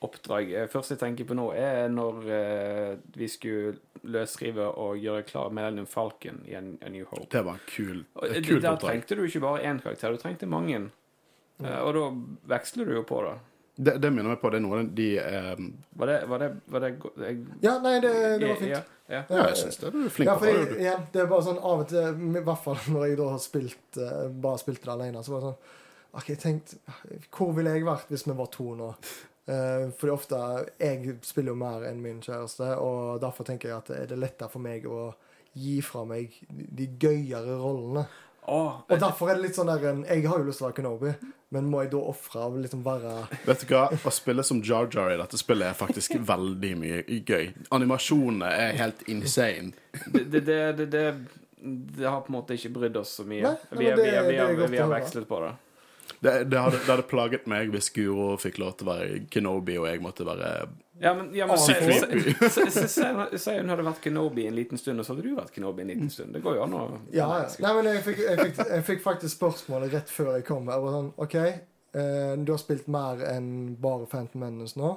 [0.00, 0.52] oppdrag.
[0.72, 3.76] Først jeg tenker på nå, er når eh, vi skulle
[4.08, 7.28] løsrive og gjøre klar Millennium Falcon i en, A New Hope.
[7.32, 8.64] Det var en kul, et kult oppdrag.
[8.64, 10.86] Der trengte du ikke bare én karakter, du trengte mange.
[11.60, 12.08] Eh, og da
[12.56, 13.36] veksler du jo på det.
[13.80, 15.08] Det, det minner meg på det er noe de
[15.56, 15.68] um...
[16.00, 16.90] Var det, var det, var det
[17.24, 18.72] jeg, Ja, nei, det, det var fint.
[18.74, 18.80] Ja,
[19.10, 19.22] ja.
[19.28, 19.92] Jeg syns det.
[19.94, 22.44] Du er flink Ja, for jeg, ja, det er bare sånn av og til, i
[22.46, 25.50] hvert fall når jeg da har spilt eh, bare spilt det alene, så var det
[25.50, 25.76] sånn
[26.10, 26.78] OK, jeg tenkte
[27.30, 28.92] Hvor ville jeg vært hvis vi var to nå?
[29.50, 30.38] Uh, fordi ofte
[30.78, 34.50] Jeg spiller jo mer enn min kjæreste, og derfor tenker jeg at det er lettere
[34.52, 35.10] for meg å
[35.58, 38.04] gi fra meg de gøyere rollene.
[38.48, 40.76] Åh, Og derfor er det litt sånn der Jeg har jo lyst til å være
[40.80, 41.10] Kenobi,
[41.54, 43.12] men må jeg da ofre og liksom være
[43.46, 43.82] Vet du hva?
[43.92, 47.50] Å spille som Jar Jar i dette spillet er faktisk veldig mye gøy.
[47.76, 49.72] Animasjonene er helt insane.
[50.14, 53.42] det, det, det, det, har på en måte ikke brydd oss så mye.
[53.44, 55.52] Nei, vi, men har- vi, det- vi, er vi har vekslet på det.
[56.20, 59.76] Det, det, hadde, det hadde plaget meg hvis Guro fikk lov til å være Kenobi,
[59.80, 60.50] og jeg måtte være
[61.02, 61.56] Ja, men, ja, men
[63.38, 65.92] Si hun hadde vært Kenobi en liten stund, og så hadde du vært Kenobi en
[65.94, 66.34] liten stund.
[66.36, 66.82] Det går jo an å
[67.14, 67.46] Ja, ja.
[67.64, 70.68] Nei, men jeg fikk, jeg, fikk, jeg fikk faktisk spørsmålet rett før jeg kom.
[70.68, 73.48] Jeg var sånn, OK, eh, du har spilt mer enn
[73.80, 74.90] bare Phantom Menace nå.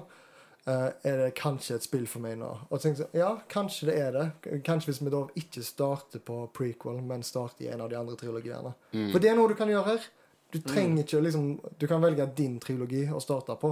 [0.66, 2.52] Eh, er det kanskje et spill for meg nå?
[2.68, 4.28] Og jeg tenkte sånn, ja, kanskje det er det.
[4.68, 8.20] Kanskje hvis vi da ikke starter på prequel, men starter i en av de andre
[8.20, 8.76] trilogiene.
[8.92, 10.12] For det er noe du kan gjøre her.
[10.54, 11.48] Du trenger ikke liksom
[11.82, 13.72] Du kan velge din trilogi å starte på.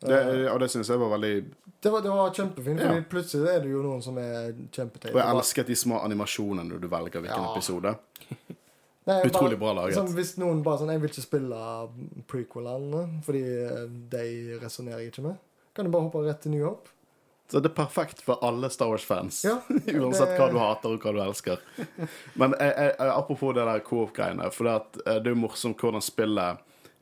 [0.00, 1.32] Det, Og det syns jeg var veldig
[1.82, 2.94] Det var, det var kjempefint, Ja.
[3.08, 5.14] Plutselig er det jo noen som er kjempeteite.
[5.14, 7.52] Og jeg elsket de små animasjonene når du velger hvilken Ja.
[7.52, 7.94] episode.
[9.06, 9.96] Nei, Utrolig bra laget.
[9.96, 11.60] Sånn, hvis noen bare sånn Jeg vil ikke spille
[12.30, 15.38] prequelene fordi eh, de resonnerer jeg ikke med.
[15.74, 16.92] Kan du bare hoppe rett til New Hope?
[17.50, 19.40] Så det er perfekt for alle Star Wars-fans.
[19.48, 19.56] Ja,
[19.98, 21.58] Uansett det- hva du hater og hva du elsker.
[22.38, 24.50] Men jeg, jeg, jeg- apropos det der co-op-greiene.
[24.54, 26.58] For det, at, eh, det er jo morsomt hvordan spillet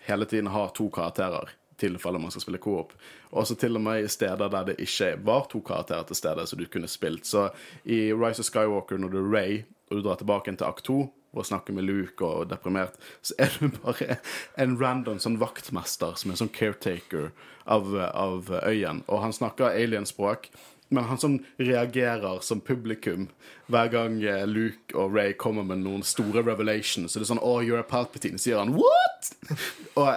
[0.08, 2.94] hele tiden har to karakterer tilfelle man skal spille coop.
[3.30, 6.46] Og så til og med i steder der det ikke var to karakterer til stede,
[6.46, 7.26] som du kunne spilt.
[7.26, 7.48] Så
[7.84, 10.98] i Rise of Skywalker, når du er Ray, og du drar tilbake til akt 2
[11.32, 14.16] og snakker med Luke og er deprimert, så er du bare
[14.58, 17.30] en random sånn vaktmester som er sånn caretaker
[17.68, 19.04] av, av øyen.
[19.06, 20.48] Og han snakker alienspråk.
[20.88, 23.26] Men han som reagerer som publikum
[23.68, 27.44] hver gang eh, Luke og Ray kommer med noen store revelations, så det er sånn
[27.44, 29.34] 'Oh, you're a Palpatine', sier han 'What?'
[30.00, 30.16] Og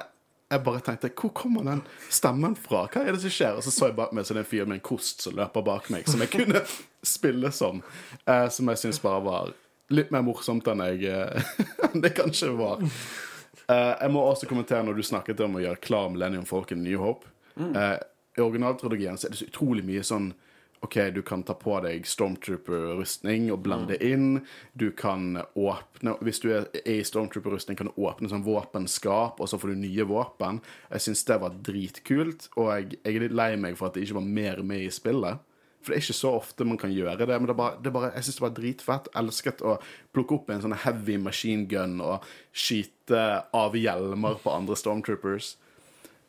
[0.52, 2.84] jeg bare tenkte Hvor kommer den stemmen fra?
[2.92, 3.58] Hva er det som skjer?
[3.58, 5.36] Og så så jeg bak meg så det er en fyr med en kost som
[5.38, 6.62] løper bak meg, som jeg kunne
[7.16, 7.82] spille som.
[8.26, 9.54] Eh, som jeg syns bare var
[9.92, 11.52] litt mer morsomt enn jeg eh,
[11.90, 12.84] enn det kanskje var.
[13.68, 17.00] Eh, jeg må også kommentere når du snakket om å gjøre klar Millennium Falcon New
[17.04, 17.28] Hope.
[17.60, 17.98] Eh,
[18.38, 20.32] I originaltrilogien så er det så utrolig mye sånn
[20.82, 24.40] OK, du kan ta på deg Stormtrooper-rustning og blende inn.
[24.74, 29.60] Du kan åpne Hvis du er i Stormtrooper-rustning, kan du åpne sånn våpenskap, og så
[29.62, 30.58] får du nye våpen.
[30.90, 34.08] Jeg syns det var dritkult, og jeg, jeg er litt lei meg for at det
[34.08, 35.46] ikke var mer med i spillet.
[35.82, 37.30] For det er ikke så ofte man kan gjøre det.
[37.30, 39.12] Men det bare, det bare, jeg syns det var dritfett.
[39.22, 39.78] Elsket å
[40.14, 43.22] plukke opp en sånn heavy machine gun og skyte
[43.54, 45.56] av hjelmer på andre Stormtroopers.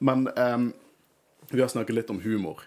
[0.04, 0.70] Men um,
[1.52, 2.64] vi har snakket litt om humor.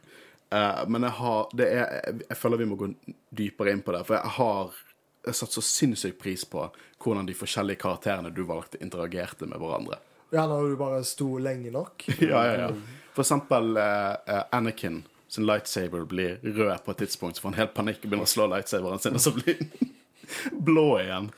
[0.56, 2.92] Eh, men jeg har det er, jeg, føler vi må gå
[3.36, 4.04] dypere inn på det.
[4.08, 4.84] For jeg har
[5.26, 6.68] jeg satt så sinnssykt pris på
[7.02, 9.98] hvordan de forskjellige karakterene du valgte, interagerte med hverandre.
[10.34, 12.08] Ja, når du bare sto lenge nok.
[12.22, 12.72] Ja, ja, ja.
[13.16, 17.62] For eksempel eh, eh, Anakin sin lightsaber blir rød på et tidspunkt, så får han
[17.64, 19.94] helt panikk og begynner å slå lightsaberen sin, og så blir den
[20.68, 21.32] blå igjen.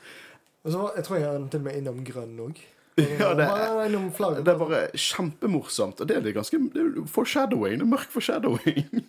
[0.66, 2.60] Og så jeg tror jeg er til og med innom grønn òg.
[2.98, 3.46] Ja, det,
[3.86, 4.08] innom
[4.44, 6.00] det er bare kjempemorsomt.
[6.02, 7.78] Og det er litt ganske det er foreshadowing.
[7.78, 9.04] Det er mørk foreshadowing.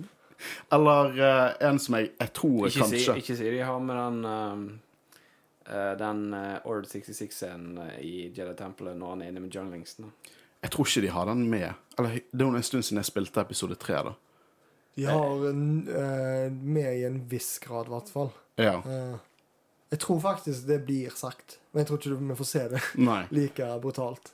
[0.74, 4.22] Eller uh, en som jeg, jeg tror Ikke si, ikke si de har med den
[5.68, 10.08] eh, Den uh, Order 66-scenen eh, i Jedi Tempelet når han er inne med junglingsen.
[10.64, 11.68] Jeg tror ikke de har den med.
[11.98, 14.16] Eller det er en stund siden jeg spilte episode tre, da.
[14.96, 18.32] De har en, eh, med i en viss grad, i hvert fall.
[18.60, 18.80] Ja.
[18.80, 19.14] Eh,
[19.90, 22.84] jeg tror faktisk det blir sagt, men jeg tror ikke vi får se det
[23.36, 24.32] like brutalt.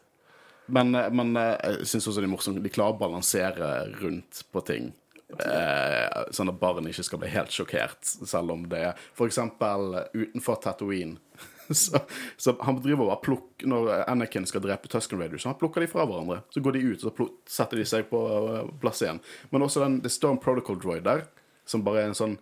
[0.66, 2.62] Men, eh, men eh, jeg syns også det er morsomt.
[2.62, 4.90] De klarer å balansere rundt på ting.
[5.26, 10.60] Eh, sånn at barn ikke skal bli helt sjokkert, selv om det er eh, utenfor
[10.62, 11.18] Tatooine.
[11.66, 11.98] Så,
[12.38, 15.88] så han driver og plukker Når Anakin skal drepe Tusken Raiders, så han plukker de
[15.90, 16.36] fra hverandre.
[16.54, 19.18] Så går de ut, og så setter de seg på eh, plass igjen.
[19.50, 21.24] Men også den The Storm Protocol Droid der,
[21.66, 22.36] som bare er en sånn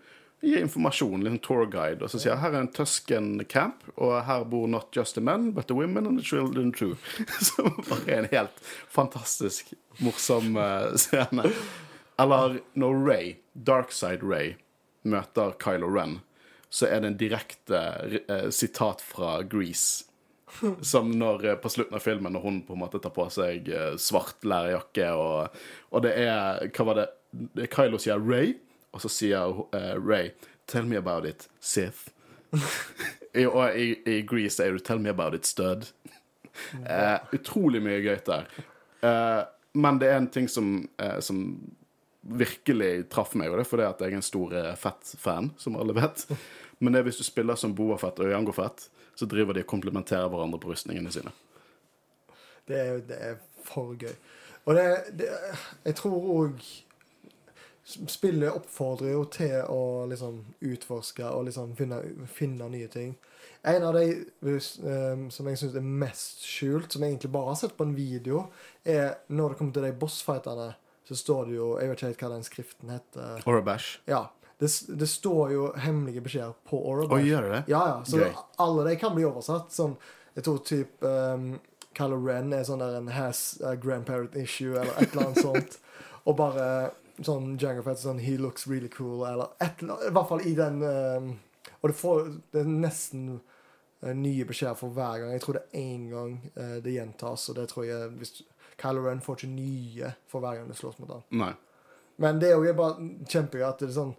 [0.44, 4.16] gir informasjon, en tourguide, tour guide, og så sier her er en Tusken camp, og
[4.26, 6.96] her bor not just the men, but the women and the children too.
[7.40, 11.50] Som bare er en helt fantastisk morsom eh, scene.
[12.20, 14.56] Eller når Ray, Darkside Ray,
[15.02, 16.20] møter Kylo Ren,
[16.70, 17.80] så er det en direkte
[18.24, 20.04] eh, sitat fra Grease.
[20.86, 23.70] Som når, eh, på slutten av filmen, når hun på en måte tar på seg
[24.00, 27.10] svart lærerjakke, og, og det er Hva var det?
[27.72, 28.52] Kylo sier Ray,
[28.94, 30.32] og så sier uh, Ray
[30.70, 32.08] Tell me about it, Sith.
[33.34, 35.90] I, og i, i Grease er det Tell me about it, stud.
[36.86, 38.46] Uh, utrolig mye gøy der.
[39.04, 39.42] Uh,
[39.74, 40.84] men det er en ting som,
[41.20, 41.40] som
[42.22, 45.96] virkelig traff meg, og det er fordi at jeg er en stor Fett-fan, som alle
[45.98, 46.22] vet.
[46.78, 48.86] Men det er hvis du spiller som Boafett og Jango Fett,
[49.18, 51.32] så driver de og komplementerer hverandre på rustningene sine.
[52.68, 54.14] Det er, det er for gøy.
[54.64, 54.86] Og det,
[55.18, 55.28] det
[55.84, 56.62] Jeg tror òg
[57.84, 61.98] Spillet oppfordrer jo til å liksom utforske og liksom finne,
[62.32, 63.10] finne nye ting.
[63.64, 67.58] En av de eh, som jeg syns er mest skjult, som jeg egentlig bare har
[67.60, 68.46] sett på en video,
[68.84, 70.70] er når det kommer til de bossfighterne,
[71.04, 73.44] så står det jo Jeg vet ikke helt hva den skriften heter.
[73.44, 73.98] Orabash.
[74.08, 74.22] Ja.
[74.56, 77.20] Det, det står jo hemmelige beskjeder på Orabash.
[77.20, 77.62] Oi, gjør det?
[77.68, 77.96] Ja, ja.
[78.08, 78.32] Så Gøy.
[78.64, 79.72] alle de kan bli oversatt.
[79.76, 79.98] Sånn,
[80.38, 81.50] jeg tror typ um,
[81.96, 85.80] Kylo Ren er sånn der en has a grandparent issue, eller et eller annet sånt.
[86.28, 86.68] Og bare
[87.22, 90.08] sånn Jango Fett sånn He looks really cool, eller et eller.
[90.08, 91.28] I hvert fall i den um,
[91.80, 95.34] Og det, får, det er nesten uh, nye beskjeder for hver gang.
[95.36, 98.40] Jeg tror det er én gang uh, det gjentas, og det tror jeg hvis
[98.80, 101.24] Kylo Ren får ikke nye for hver gang det slåss mot han.
[101.30, 101.52] Nei.
[102.16, 104.12] Men det er jo bare kjempegøy at det er sånn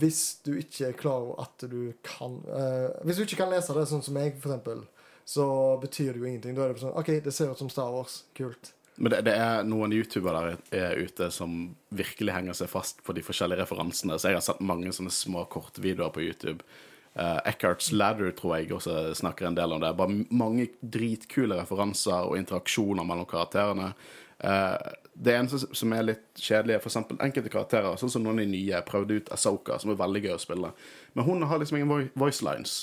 [0.00, 3.76] Hvis du ikke er klar over at du kan eh, Hvis du ikke kan lese
[3.76, 4.86] det, sånn som jeg, for eksempel,
[5.28, 5.44] så
[5.82, 6.56] betyr det jo ingenting.
[6.56, 8.22] Da er det sånn OK, det ser ut som Star Wars.
[8.36, 8.72] Kult.
[8.98, 11.56] Men det, det er noen youtubere der er ute som
[11.94, 14.18] virkelig henger seg fast på de forskjellige referansene.
[14.18, 16.66] Så jeg har sett mange sånne små kortvideoer på YouTube.
[17.18, 19.94] Uh, Eckharts Ladder tror jeg også snakker en del om det.
[19.98, 23.92] Bare mange dritkule referanser og interaksjoner mellom karakterene.
[24.42, 24.74] Uh,
[25.18, 28.52] det eneste som er litt kjedelig, er eksempel enkelte karakterer, sånn som noen av de
[28.52, 30.70] nye prøvde ut Asoka, som er veldig gøy å spille.
[31.14, 32.80] Men hun har liksom ingen voi- voice lines.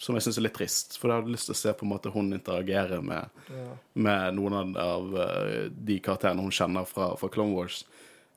[0.00, 0.96] Som jeg syns er litt trist.
[0.96, 3.66] For jeg hadde lyst til å se på en måte hun interagere med, Ja.
[3.94, 7.82] med noen av eh, de karakterene hun kjenner fra, fra Clone Wars.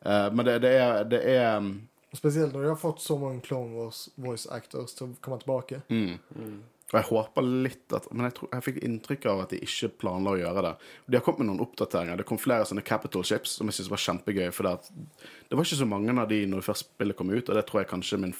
[0.03, 1.73] Eh, men det, det er, det er
[2.13, 5.81] Spesielt når de har fått så mange Clone Wars voice actors til å komme tilbake.
[5.89, 6.59] mm.
[6.93, 9.89] Og jeg håper litt at Men jeg, tror, jeg fikk inntrykk av at de ikke
[10.03, 10.73] planla å gjøre det.
[11.09, 12.19] De har kommet med noen oppdateringer.
[12.21, 14.51] Det kom flere sånne Capital Ships som jeg syntes var kjempegøy.
[14.53, 14.91] For det,
[15.57, 17.89] var ikke så mange av de når først spillet kom ut, og det tror jeg
[17.95, 18.35] kanskje er min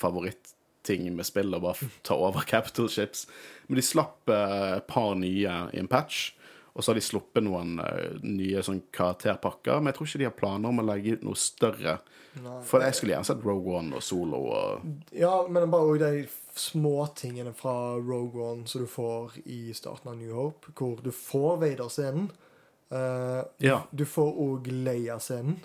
[0.84, 3.28] favoritting med spill, og bare ta over Capital Ships.
[3.68, 6.34] Men de slapp eh, et par nye i en patch.
[6.74, 10.26] Og så har de sluppet noen eh, nye sånn karakterpakker, men jeg tror ikke de
[10.30, 12.00] har planer om å legge ut noe større.
[12.42, 12.62] Nei.
[12.66, 16.24] For jeg skulle gjerne sett Rogue One og Solo og Ja, men bare også de
[16.58, 21.60] småtingene fra Rogue One som du får i starten av New Hope, hvor du får
[21.62, 22.32] Vader-scenen.
[22.94, 23.84] Uh, Ja.
[23.94, 25.60] Du får òg Leia-scenen,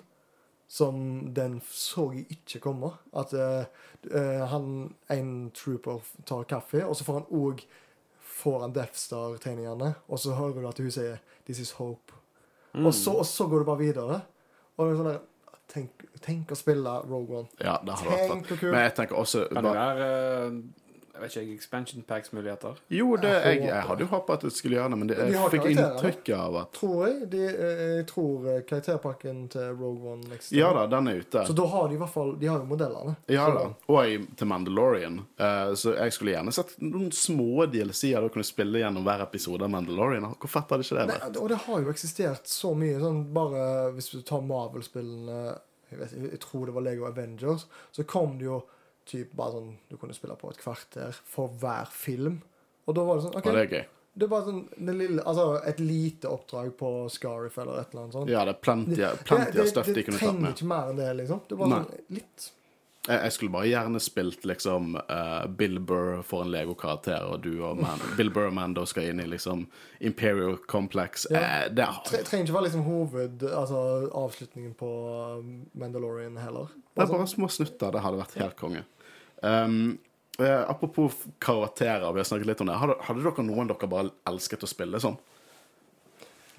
[0.69, 2.91] som den så jeg ikke komme.
[3.17, 7.63] At eh, han, en trooper tar kaffe, og så får han òg
[8.39, 12.15] får han Death Star-tegningene, og så hører du at hun sier 'This is hope'.
[12.73, 12.85] Mm.
[12.85, 14.21] Og, så, og så går du bare videre.
[14.77, 15.25] Og det er sånn der
[15.69, 17.49] Tenk, tenk å spille Rogue One.
[17.61, 18.47] Ja, det hadde vært Tenk fett.
[18.49, 18.71] hvor kult.
[18.73, 20.55] Men jeg tenker også Kan det være eh,
[21.19, 22.77] jeg vet ikke, expansion packs-muligheter?
[22.95, 25.17] Jo, det, Jeg jeg, jeg hadde jo håpet at du skulle gjøre det, men det,
[25.19, 27.29] jeg fikk inntrykk av at Tror jeg.
[27.33, 31.43] De, eh, jeg tror eh, karakterpakken til Rogue One next Ja da, den er ute.
[31.47, 33.15] Så da har de i hvert fall De har jo modellene.
[33.27, 33.67] Ja da.
[33.91, 35.19] Og i- til Mandalorian.
[35.39, 39.65] Uh, så jeg skulle gjerne sett noen små DLC-er da kunne spille gjennom hver episode
[39.65, 40.27] av Mandalorian.
[40.39, 41.25] Hvor fett hadde ikke det vært?
[41.27, 42.99] Nei, og det har jo eksistert så mye.
[42.99, 43.63] Sånn bare
[43.95, 45.57] Hvis du tar Marvel-spillene
[45.89, 47.65] jeg, jeg tror det var Lego Avengers.
[47.91, 48.61] Så kom det jo
[49.09, 52.41] typ bare sånn Du kunne spille på et kvarter for hver film.
[52.89, 53.47] Og da var det sånn OK.
[53.47, 53.87] Og det er gøy.
[54.19, 58.15] Det var sånn den lille, altså et lite oppdrag på Scarif eller et eller annet
[58.17, 58.31] sånt.
[58.31, 61.43] Ja, det er plenty, av stuff de kunne tatt trenger ikke mer enn det, liksom.
[61.47, 61.83] Det er Nei.
[61.85, 62.47] sånn litt.
[63.07, 67.61] Jeg, jeg skulle bare gjerne spilt liksom uh, Bill Burr for en Lego-karakter, og du
[67.63, 69.65] og Man Bill Burr og Mando skal inn i liksom
[70.03, 71.25] Imperial Complex.
[71.31, 71.39] Ja.
[71.39, 73.79] Eh, det Tre, trenger ikke være liksom hoved Altså
[74.19, 74.91] avslutningen på
[75.39, 76.73] um, Mandalorian heller.
[76.75, 77.95] Det er Bare bare små snutter.
[77.95, 78.83] Det hadde vært helt konge.
[79.41, 79.97] Um,
[80.39, 82.79] apropos karakterer, vi har snakket litt om det.
[82.79, 85.19] Hadde, hadde dere noen dere bare elsket å spille som?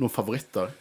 [0.01, 0.73] Noen favoritter?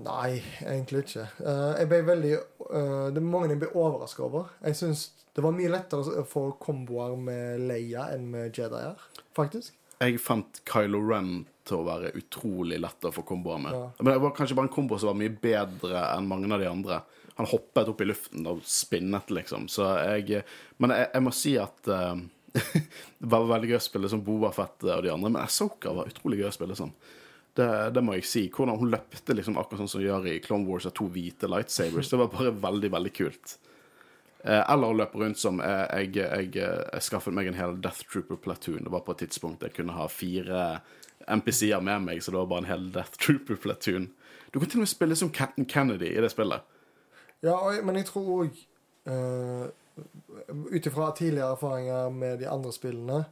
[0.00, 1.26] Nei, egentlig ikke.
[1.40, 4.52] Uh, jeg ble veldig uh, Det er mange jeg ble overraska over.
[4.64, 8.98] Jeg syns det var mye lettere å få komboer med Leia enn med Jedier,
[9.36, 9.76] faktisk.
[10.00, 13.76] Jeg fant Kylo Ren til å være utrolig lett å få komboer med.
[13.76, 13.90] Ja.
[14.00, 16.70] Men det var kanskje bare en kombo som var mye bedre enn mange av de
[16.70, 17.00] andre.
[17.40, 19.64] Han hoppet opp i luften og spinnet, liksom.
[19.72, 20.42] Så jeg
[20.78, 22.20] Men jeg, jeg må si at uh,
[23.22, 26.10] det var veldig gøy å spille som Boba Fett og de andre, men Asoka var
[26.10, 26.92] utrolig gøy å spille som.
[27.56, 28.44] Det, det må jeg si.
[28.52, 31.50] Hvordan hun løpte liksom akkurat sånn som hun gjør i Clone Wars av to hvite
[31.50, 32.12] lightsabers.
[32.12, 33.56] Det var bare veldig, veldig kult.
[34.44, 38.06] Eh, eller å løpe rundt som eh, jeg, jeg, jeg skaffet meg en hel Death
[38.08, 38.84] Trooper platoon.
[38.86, 40.80] Det var på et tidspunkt jeg kunne ha fire
[41.28, 44.08] MPC-er med meg, så det var bare en hel Death Trooper platoon.
[44.50, 46.64] Du kan til og med spille som Captain Kennedy i det spillet.
[47.42, 48.58] Ja, og men jeg tror òg
[50.70, 53.24] Ut ifra tidligere erfaringer med de andre spillene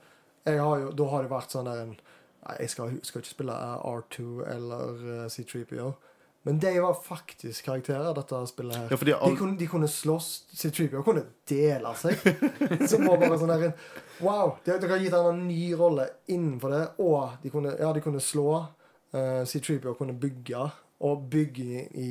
[0.48, 1.96] har jo, Da har det vært sånn der en
[2.48, 3.54] Nei, jeg skal, skal ikke spille
[3.84, 5.88] R2 eller uh, C3PO.
[6.46, 8.92] Men de var faktisk karakterer, dette spillet her.
[8.94, 10.28] Ja, De all, kunne, de kunne slåss.
[10.56, 12.22] C3PO kunne dele seg.
[12.88, 13.74] Som var bare sånn der en
[14.24, 14.54] Wow!
[14.64, 16.82] De, de har gitt ham en ny rolle innenfor det.
[17.04, 18.62] Og de kunne, ja, de kunne slå.
[19.12, 20.62] Uh, C3PO kunne bygge.
[21.04, 22.10] Og bygge i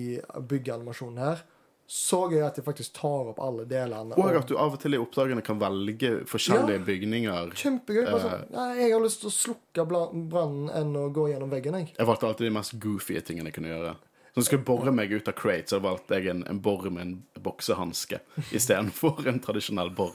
[0.51, 1.41] byggeanimasjonen her.
[1.87, 4.11] Så gøy at de faktisk tar opp alle delene.
[4.19, 6.85] og at du av og til i oppdragene kan velge forskjellige Ja.
[6.89, 7.53] bygninger.
[7.55, 8.03] Kjempegøy.
[8.03, 8.19] Eh.
[8.19, 11.93] sånn, nei, jeg har lyst til å slukke brannen enn å gå gjennom veggen, jeg.
[11.97, 13.95] Jeg valgte alltid de mest goofy tingene jeg kunne gjøre.
[14.33, 17.01] Så jeg skulle bore meg ut av crate, så valgte jeg en, en bor med
[17.01, 18.19] en boksehanske
[18.53, 20.13] istedenfor en tradisjonell bor.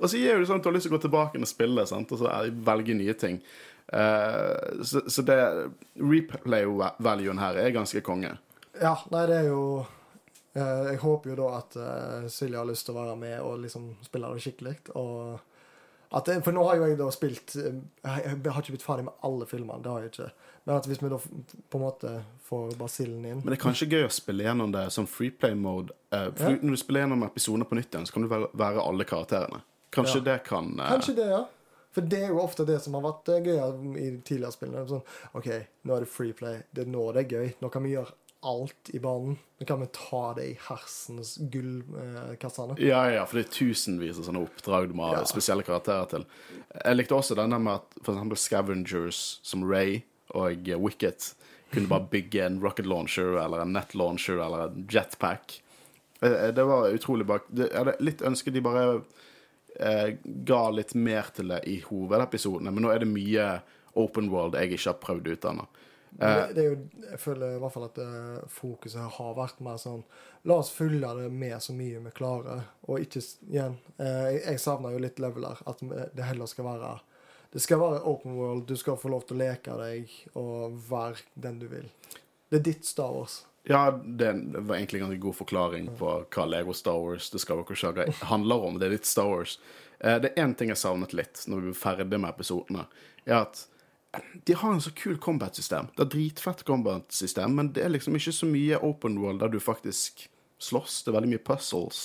[0.00, 1.84] Og så gir det sånn at du har lyst til å gå tilbake og spille,
[1.86, 2.10] sant?
[2.12, 2.32] og så
[2.64, 3.42] velge nye ting.
[3.92, 5.36] Uh, så, så det
[6.00, 8.32] replay-valuen her er ganske konge.
[8.80, 9.92] Ja, nei, det er jo eh,
[10.56, 13.90] Jeg håper jo da at eh, Silje har lyst til å være med og liksom
[14.06, 14.76] spille det skikkelig.
[14.96, 15.36] Og
[16.16, 19.24] at for nå har jo jeg da spilt eh, Jeg har ikke blitt ferdig med
[19.26, 20.28] alle filmene, det har jeg ikke.
[20.66, 22.12] Men at hvis vi da på en måte
[22.46, 25.94] får basillen inn Men det er kanskje gøy å spille gjennom det som freeplay-mode.
[26.14, 26.54] Uh, Ja.
[26.56, 29.60] Når du spiller gjennom episoder på nytt igjen, så kan du være, være alle karakterene.
[29.94, 30.24] Kanskje Ja.
[30.30, 30.88] det kan uh...
[30.94, 31.44] Kanskje det, ja.
[31.96, 34.74] For det er jo ofte det som har vært eh, gøy i tidligere spill.
[34.76, 35.04] Er Sånn,
[35.38, 35.46] OK,
[35.88, 36.58] nå er det freeplay.
[36.70, 37.54] Det er nå det er gøy.
[37.62, 38.12] Nå kan vi gjøre
[38.46, 39.36] alt i banen.
[39.60, 42.76] Nå kan vi ta det i hersens gullkassene.
[42.82, 45.24] Ja, ja, for det er tusenvis av sånne oppdrag du må ha Ja.
[45.28, 46.26] spesielle karakterer til.
[46.84, 50.02] Jeg likte også denne med at eksempel Scavengers som Ray
[50.34, 51.34] og eh, Wicket
[51.72, 55.62] kunne bare bygge en rocket launcher eller en net launcher eller en jetpack.
[56.22, 57.48] Eh, Det var utrolig bak...
[57.54, 59.00] Jeg hadde litt ønsket de bare
[59.80, 63.48] eh, ga litt mer til det i hovedepisodene, men nå er det mye
[63.96, 65.66] open world jeg ikke har prøvd ut ennå.
[66.18, 66.76] Men Det, det er jo,
[67.10, 70.04] jeg føler i hvert fall at eh, fokuset har vært mer sånn
[70.46, 74.60] La oss fylle det med så mye vi klarer, og ikke igjen eh, Jeg, jeg
[74.62, 75.58] savner jo litt leveler.
[75.66, 76.92] At det heller skal være
[77.52, 78.64] Det skal være open world.
[78.68, 81.90] Du skal få lov til å leke deg og være den du vil.
[82.48, 83.40] Det er ditt Star Wars.
[83.66, 84.28] Ja, det
[84.62, 88.68] var egentlig en ganske god forklaring på hva Lego Star Wars The Skywalker Saga handler
[88.68, 88.76] om.
[88.78, 89.56] Det er litt Star Wars.
[89.98, 92.86] Eh, Det er én ting jeg savnet litt når vi er ferdig med episodene,
[93.26, 93.64] er at
[94.46, 95.90] de har en så kul combat-system.
[95.96, 99.60] Det er dritfett combat-system, men det er liksom ikke så mye open world der du
[99.62, 100.26] faktisk
[100.62, 101.02] slåss.
[101.04, 102.04] Det er veldig mye puzzles.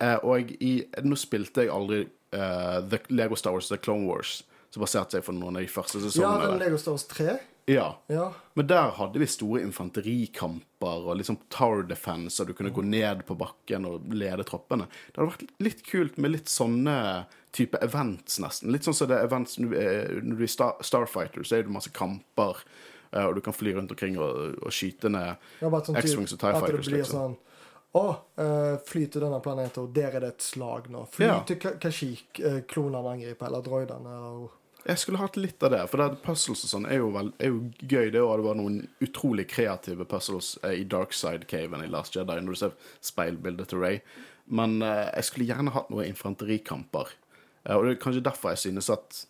[0.00, 0.72] Eh, og i,
[1.04, 2.04] nå spilte jeg aldri
[2.34, 4.40] uh, The Lego Star Wars The Clone Wars,
[4.70, 6.58] som baserte seg på noen av de første Ja, den.
[6.62, 7.36] Lego Star Wars 3.
[7.66, 7.96] Ja.
[8.08, 8.32] Ja.
[8.54, 13.24] Men der hadde vi store infanterikamper og liksom tower defense, og du kunne gå ned
[13.28, 14.86] på bakken og lede troppene.
[15.12, 18.70] Det hadde vært litt kult med litt sånne type events, nesten.
[18.72, 21.62] Litt sånn som det er events når du er- du er Star Starfighter, så er
[21.62, 22.56] det masse kamper,
[23.12, 26.38] eh, og du kan fly rundt omkring og, og skyte ned Ja, sånn X-Wings og
[26.38, 26.60] Tie Fighters.
[26.60, 27.36] det Fighters, blir liksom.
[27.36, 27.36] sånn
[27.92, 31.08] Å, uh, fly til denne planeten, og der er det et slag nå.
[31.10, 31.40] Fly Ja.
[31.42, 34.06] til Kashik, uh, klonene angriper, eller droidene.
[34.06, 34.48] Eller...
[34.86, 38.10] Jeg skulle hatt litt av det, for det puzzles og sånn er er jo gøy.
[38.14, 42.38] Det, og det var noen utrolig kreative puzzles eh, i Darkside Caven i Last Jedi,
[42.40, 44.00] når du ser speilbildet til Ray.
[44.48, 47.12] Men eh, jeg skulle gjerne hatt noen infanterikamper.
[47.66, 49.20] Eh, og det er kanskje derfor jeg synes at,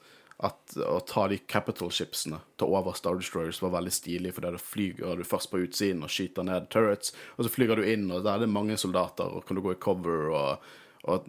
[0.47, 4.61] at å ta de capital shipsene til over Star Destroyers var veldig stilig, for der
[4.63, 8.23] flyger du først på utsiden og skyter ned turrets, og så flyger du inn, og
[8.23, 10.71] der er det mange soldater, og kan du gå i cover, og,
[11.11, 11.27] og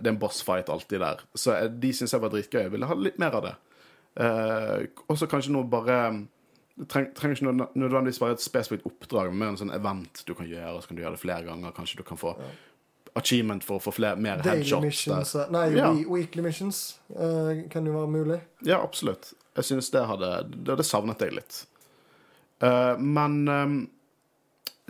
[0.00, 1.20] det er en bossfight alltid der.
[1.34, 2.62] Så eh, de syns jeg var dritgøy.
[2.66, 3.54] Jeg ville ha litt mer av det.
[4.16, 5.98] Eh, også kanskje noe bare
[6.76, 10.46] Det treng, trenger ikke nødvendigvis være et spesifikt oppdrag, men en sånn event du kan
[10.50, 11.70] gjøre, og så kan du gjøre det flere ganger.
[11.76, 12.32] Kanskje du kan få
[13.14, 14.82] achievement for å få flere, mer Daily headshots.
[14.82, 15.44] missions der.
[15.44, 15.92] eh, Nei, Ja.
[16.10, 18.40] weekly missions uh, kan jo være mulig.
[18.66, 19.32] Ja, absolutt.
[19.54, 21.60] Jeg synes det hadde Det, hadde savnet jeg litt.
[22.60, 23.76] Uh, men um,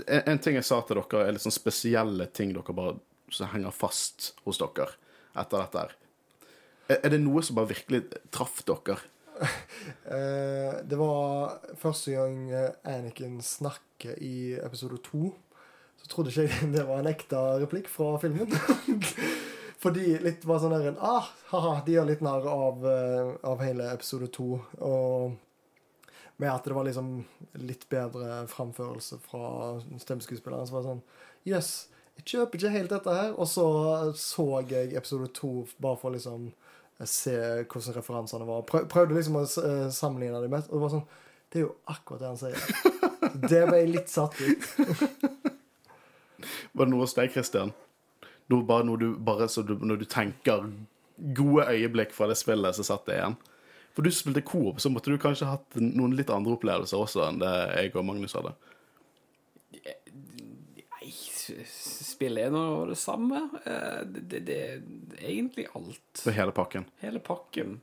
[0.07, 2.97] en, en ting jeg sa til dere, er litt sånn spesielle ting dere bare
[3.33, 4.91] som henger fast hos dere
[5.35, 5.95] etter dette her.
[6.93, 8.05] Er, det noe som bare virkelig
[8.35, 8.99] traff dere?
[10.05, 15.33] Eh, det var første gang Anniken Anakin snakker i episode to.
[15.99, 18.53] Så trodde ikke jeg det var en ekte replikk fra filmen.
[19.85, 23.65] Fordi litt var sånn der en ah, haha, De gjør litt narr av, eh, av
[23.65, 24.61] hele episode to.
[24.81, 25.35] Og
[26.41, 27.11] med at det var liksom
[27.63, 29.49] litt bedre framførelse fra
[30.03, 30.67] stemmeskuespilleren.
[30.67, 31.05] Så var det sånn
[31.45, 31.73] Jøss,
[32.19, 33.33] jeg kjøper ikke helt dette her.
[33.39, 33.67] Og så
[34.19, 36.51] så jeg episode to bare for å liksom
[37.03, 37.35] se
[37.67, 38.63] hvordan referansene var.
[38.69, 40.69] Prøv, prøvde liksom å eh, sammenligne dem med.
[40.71, 41.07] Og det var sånn
[41.51, 42.59] Det er jo akkurat det han sier.
[43.51, 44.67] Det ble jeg litt satt ut.
[46.75, 47.73] Var det noe hos deg, Christian?
[48.53, 50.67] Noe, bare noe du, bare så du, når du tenker
[51.39, 53.37] gode øyeblikk fra det spillet, så satt det igjen?
[53.95, 57.41] For du spilte Coop, så måtte du kanskje hatt noen litt andre opplevelser også enn
[57.43, 58.55] det jeg og Magnus hadde.
[59.75, 61.13] Nei,
[62.25, 63.51] s- s- spillet er nå det samme.
[63.67, 66.01] Eh, Det, det, det er egentlig alt.
[66.23, 66.85] For hele pakken.
[67.01, 67.81] Hele pakken.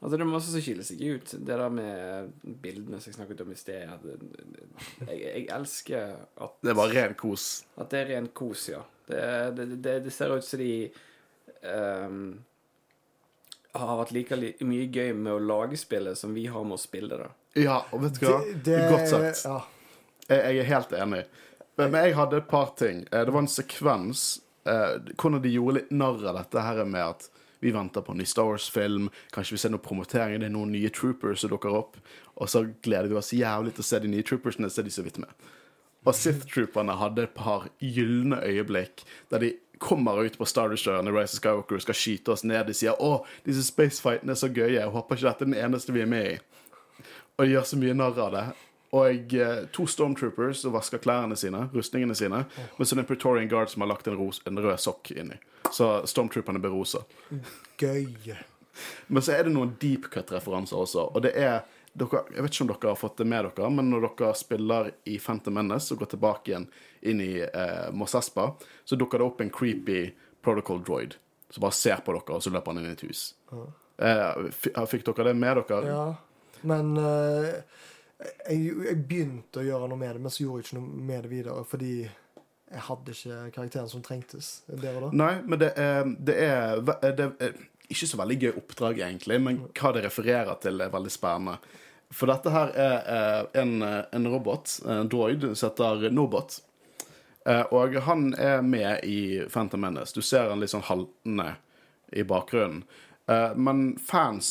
[0.00, 1.30] Altså, det er masse som skiller seg ut.
[1.44, 2.32] Det der med
[2.62, 3.88] bildene som jeg snakket om i sted
[5.08, 7.64] Jeg, jeg elsker at Det bare ren kos.
[7.76, 8.82] At det er ren kos, ja.
[9.08, 10.90] Det, det, det, det ser ut som de
[11.64, 12.44] um,
[13.72, 17.18] har hatt like mye gøy med å lage spillet som vi har med å spille
[17.18, 17.28] det.
[17.64, 18.38] Ja, og vet du hva?
[18.64, 19.44] Det, er godt sagt.
[19.44, 19.58] Ja.
[20.28, 21.24] Jeg, jeg er helt enig.
[21.78, 23.04] Men, jeg hadde et par ting.
[23.12, 27.04] Eh, Det var en sekvens eh, hvordan de gjorde litt narr av dette her med
[27.04, 27.28] at
[27.60, 30.70] vi venter på en ny Star Wars-film, kanskje vi ser noen promoteringer, det er noen
[30.70, 31.96] nye troopers som dukker opp,
[32.38, 34.94] og så gleder vi oss jævlig til å se de nye troopersene, så er de
[34.94, 35.48] så vidt med.
[36.06, 39.02] Og Sith-trooperne hadde et par gylne øyeblikk
[39.32, 39.50] der de
[39.82, 42.66] kommer ut på Star Destroyer i Rise of skal skyte oss ned.
[42.66, 44.78] De sier 'Å, disse spacefightene er så gøye.
[44.78, 46.40] Jeg håper ikke dette er den eneste vi er med i'.
[47.38, 48.46] Og de gjør så mye narr av det.
[48.96, 52.44] Og eh, to stormtroopers som vasker klærne sine, rustningene sine.
[52.78, 55.10] Men så er det en Praetorian Guard som har lagt en, ros, en rød sokk
[55.12, 55.36] inni.
[55.72, 57.02] Så stormtrooperne blir rosa.
[57.80, 58.32] Gøy.
[59.06, 61.10] Men så er det noen deep cut-referanser også.
[61.12, 61.60] Og det er
[61.98, 64.90] dere, Jeg vet ikke om dere har fått det med dere, men når dere spiller
[65.08, 66.68] i Phantom Menace og går tilbake igjen
[67.10, 68.52] inn i eh, Mos Espa,
[68.84, 70.12] så dukker det opp en creepy
[70.44, 71.18] protocol droid
[71.50, 73.22] som bare ser på dere, og så løper han inn i et hus.
[73.98, 75.80] Eh, fikk dere det med dere?
[75.88, 76.06] Ja.
[76.68, 77.62] Men eh,
[78.18, 81.24] jeg, jeg begynte å gjøre noe med det, men så gjorde jeg ikke noe med
[81.26, 81.64] det videre.
[81.68, 81.90] Fordi
[82.68, 85.10] jeg hadde ikke karakteren som trengtes der og da.
[85.16, 86.80] Nei, men det er, det er,
[87.16, 91.12] det er ikke så veldig gøy oppdrag, egentlig, men hva det refererer til, er veldig
[91.14, 91.76] spennende.
[92.12, 96.58] For dette her er eh, en, en robot, en droid, som heter Nobot.
[97.48, 100.12] Eh, Og han er med i Phantom Menace.
[100.16, 101.54] Du ser han litt sånn haltende
[102.16, 102.82] i bakgrunnen.
[103.28, 104.50] Eh, men fans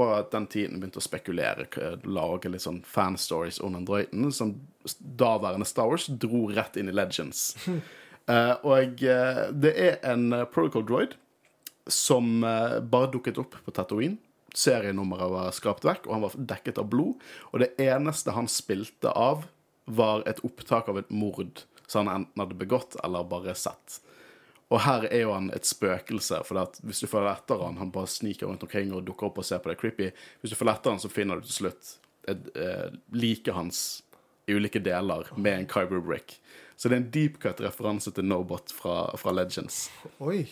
[0.00, 1.66] på den tiden begynte å spekulere,
[2.08, 4.54] lage litt sånn fanstories om den drøyten, som
[4.98, 7.52] daværende Star Wars dro rett inn i Legends.
[7.68, 11.18] uh, og uh, det er en eh, protocol droid
[11.90, 14.20] som bare dukket opp på Tatooine.
[14.54, 17.24] Serienummeret var skrapt vekk, og han var dekket av blod.
[17.50, 19.48] Og det eneste han spilte av,
[19.90, 23.98] var et opptak av et mord som han enten hadde begått eller bare sett.
[24.70, 28.10] Og her er jo han et spøkelse, for hvis du følger etter han, han bare
[28.10, 30.12] sniker rundt omkring og dukker opp og ser på det creepy.
[30.40, 31.96] Hvis du følger etter han, så finner du til slutt
[32.30, 33.80] eh, liket hans
[34.46, 36.38] i ulike deler med en Kyber brick.
[36.76, 39.88] Så det er en deep cut-referanse til Nobot fra, fra Legends.
[40.22, 40.44] Oi.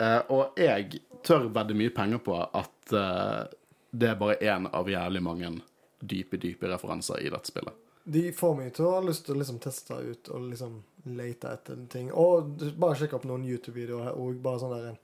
[0.00, 3.44] Eh, og jeg tør vedde mye penger på at eh,
[3.90, 5.52] det er bare én av jævlig mange
[6.00, 7.76] dype, dype referanser i dette spillet.
[8.08, 11.50] De får meg til å ha lyst til å liksom teste ut og liksom lete
[11.52, 12.10] etter ting.
[12.12, 15.02] Og bare sjekke opp noen YouTube-videoer her og bare sånn der en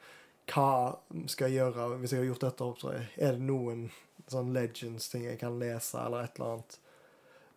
[0.50, 0.98] Hva
[1.30, 3.14] skal jeg gjøre hvis jeg har gjort dette oppdraget?
[3.16, 3.86] Er det noen
[4.30, 6.76] sånn Legends-ting jeg kan lese, eller et eller annet?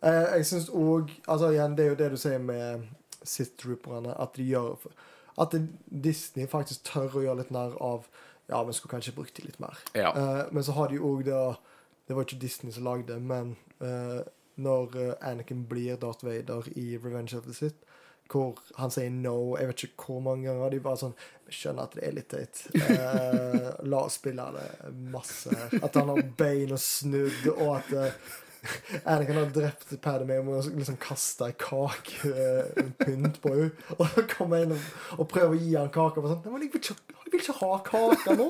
[0.00, 2.86] Eh, jeg syns òg Altså igjen, det er jo det du sier med
[3.26, 4.86] Sith-trooperne, at de gjør
[5.42, 5.56] At
[5.90, 8.06] Disney faktisk tør å gjøre litt narr av
[8.48, 9.76] Ja, vi skulle kanskje brukt de litt mer.
[9.92, 10.14] Ja.
[10.14, 11.58] Eh, men så har de òg da
[12.08, 14.22] Det var ikke Disney som lagde, men eh,
[14.58, 17.84] når Anakin blir Darth Vader i Revenge of the Sith,
[18.28, 20.74] hvor han sier no Jeg vet ikke hvor mange ganger.
[20.74, 21.14] De bare sånn
[21.48, 22.66] skjønner at det er litt teit.
[22.98, 24.66] Eh, la oss spille det
[25.12, 25.54] masse.
[25.80, 28.36] At han har bein og snudd, og at eh,
[29.04, 33.70] Anakin har drept Paddy med å liksom kaste ei kake eh, en pynt på henne.
[33.96, 36.22] Og så kommer en og, og prøver å gi han kake.
[36.22, 38.48] Og sånn, men jeg vil, ikke, jeg vil ikke ha kake nå.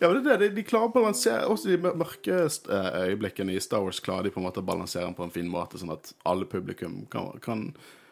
[0.00, 0.48] Ja, men det er det.
[0.56, 4.40] De, klarer å balansere Også de mørke eh, øyeblikkene i Star Wars klarer de på
[4.42, 7.68] en måte å balansere den på en fin måte, sånn at alle publikum kan, kan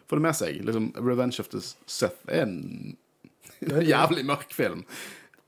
[0.09, 0.61] få det med seg.
[0.65, 2.97] Liksom, Revenge of the Sith er en
[3.93, 4.87] jævlig mørk film.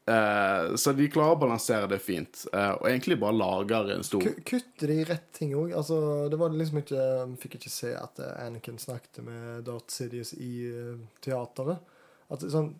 [0.05, 2.43] Uh, så de klarer å balansere det fint.
[2.53, 5.73] uh, og egentlig bare lager en stor Ku- Kutter de rett ting òg?
[5.73, 5.97] Altså,
[6.29, 7.05] det var liksom ikke
[7.41, 11.81] Fikk ikke se at Anakin snakket med Darth Sidious i uh, teateret.
[12.29, 12.75] At sånn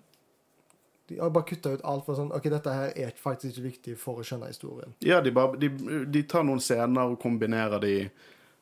[1.09, 3.96] De har bare kutta ut alt for sånn OK, dette her er faktisk ikke viktig
[4.00, 4.94] for å skjønne historien.
[5.05, 5.68] Ja, de, bare, de,
[6.09, 7.96] de tar noen scener og kombinerer de,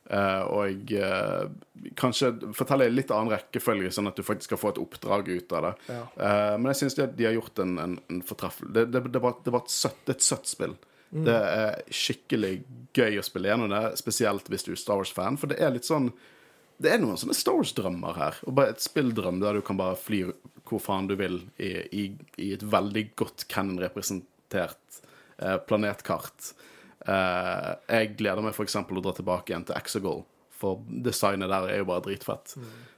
[0.09, 1.45] eh, og eh,
[1.99, 5.55] kanskje forteller i litt annen rekkefølge, sånn at du faktisk skal få et oppdrag ut
[5.55, 5.73] av det.
[5.95, 6.01] Ja.
[6.27, 9.23] Eh, men jeg syns de, de har gjort en, en, en fortreffelig Det, det, det,
[9.23, 10.75] var, det var et søtt, et søtt spill.
[11.13, 12.55] Det er skikkelig
[12.97, 15.85] gøy å spille gjennom det, spesielt hvis du er Star Wars-fan, for det er litt
[15.85, 16.09] sånn
[16.81, 18.39] det er noen sånne Star Wars-drømmer her.
[18.49, 20.23] Og bare et spilldrøm der du kan bare fly
[20.73, 22.03] hvor faen du vil i, i,
[22.41, 25.01] i et veldig godt Cannon-representert
[25.39, 26.53] eh, planetkart.
[27.07, 28.79] Eh, jeg gleder meg f.eks.
[28.81, 32.55] å dra tilbake igjen til Exegol, for designet der er jo bare dritfett.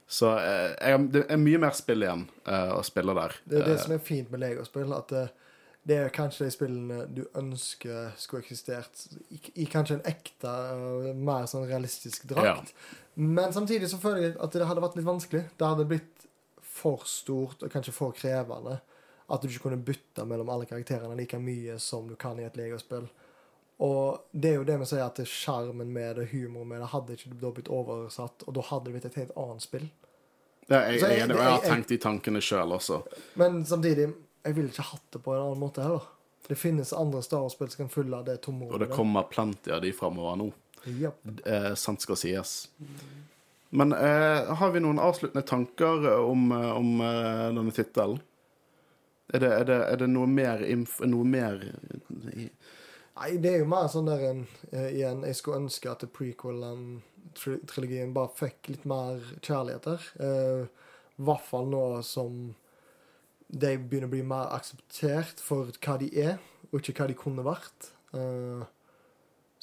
[0.07, 3.39] Så eh, jeg, det er mye mer spill igjen eh, å spille der.
[3.45, 5.23] Det er det Eh, som er fint med legospill, at det,
[5.89, 10.53] det er kanskje de spillene du ønsker skulle eksistert i, i kanskje en ekte,
[11.17, 12.76] mer sånn realistisk drakt.
[13.15, 15.45] Men samtidig så føler jeg at det hadde vært litt vanskelig.
[15.57, 16.14] Det hadde blitt
[16.76, 18.80] for stort og kanskje for krevende.
[19.32, 22.57] At du ikke kunne bytte mellom alle karakterene like mye som du kan i et
[22.59, 23.07] legospill.
[23.82, 26.91] Og det er jo det vi sier at det sjarmen med det, humoren med det,
[26.93, 29.88] hadde ikke da blitt oversatt, og da hadde det blitt et helt annet spill.
[30.69, 33.01] ja, jeg, jeg, jeg- jeg, har tenkt de tankene sjøl også.
[33.36, 34.13] Men samtidig,
[34.45, 36.05] jeg ville ikke hatt det på en annen måte heller.
[36.47, 39.91] Det finnes andre Star Wars-spill som kan fylle det Og det kommer plenty av de
[39.97, 40.51] framover nå.
[41.01, 41.09] Ja.
[41.45, 42.67] eh, sant skal sies.
[43.76, 48.21] Men eh, har vi noen avsluttende tanker om, eh, om eh, denne tittelen?
[49.34, 54.05] Er er, er det noe mer inf Noe mer Nei, det er jo mer sånn
[54.05, 59.97] der en uh, Igjen, jeg skulle ønske at prequel-trilogien bare fikk litt mer kjærligheter.
[60.21, 62.53] I hvert fall nå som
[63.47, 66.38] de begynner å bli mer akseptert for hva de er,
[66.69, 67.89] og ikke hva de kunne vært.
[68.13, 68.61] Uh,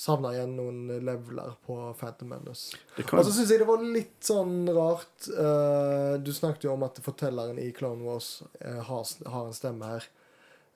[0.03, 2.79] Savna igjen noen leveler på Phantom Menace.
[2.97, 6.83] kan, Og så syns jeg det var litt sånn rart uh, Du snakket jo om
[6.83, 10.09] at fortelleren i Clone Wars uh, har, har en stemme her.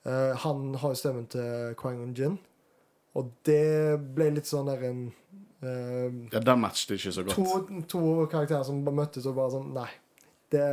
[0.07, 2.39] Uh, han har jo stemmen til Quangon Jin.
[3.19, 5.03] Og det ble litt sånn der en
[5.57, 7.33] Ja, den matchet ikke så godt.
[7.33, 9.89] to, to karakterer som bare møttes og bare sånn Nei.
[10.53, 10.67] Det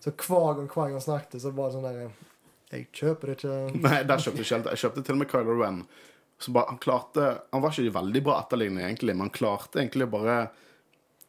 [0.00, 2.06] Så hver gang Quangon snakket, så var det sånn derre
[2.72, 3.58] Jeg kjøper det ikke.
[3.86, 4.70] Nei, der kjøpte jeg ikke helt.
[4.72, 5.84] Jeg kjøpte til og med Kylo Ren.
[6.48, 10.36] Bare, han klarte Han var ikke veldig bra etterligning, egentlig, men han klarte egentlig bare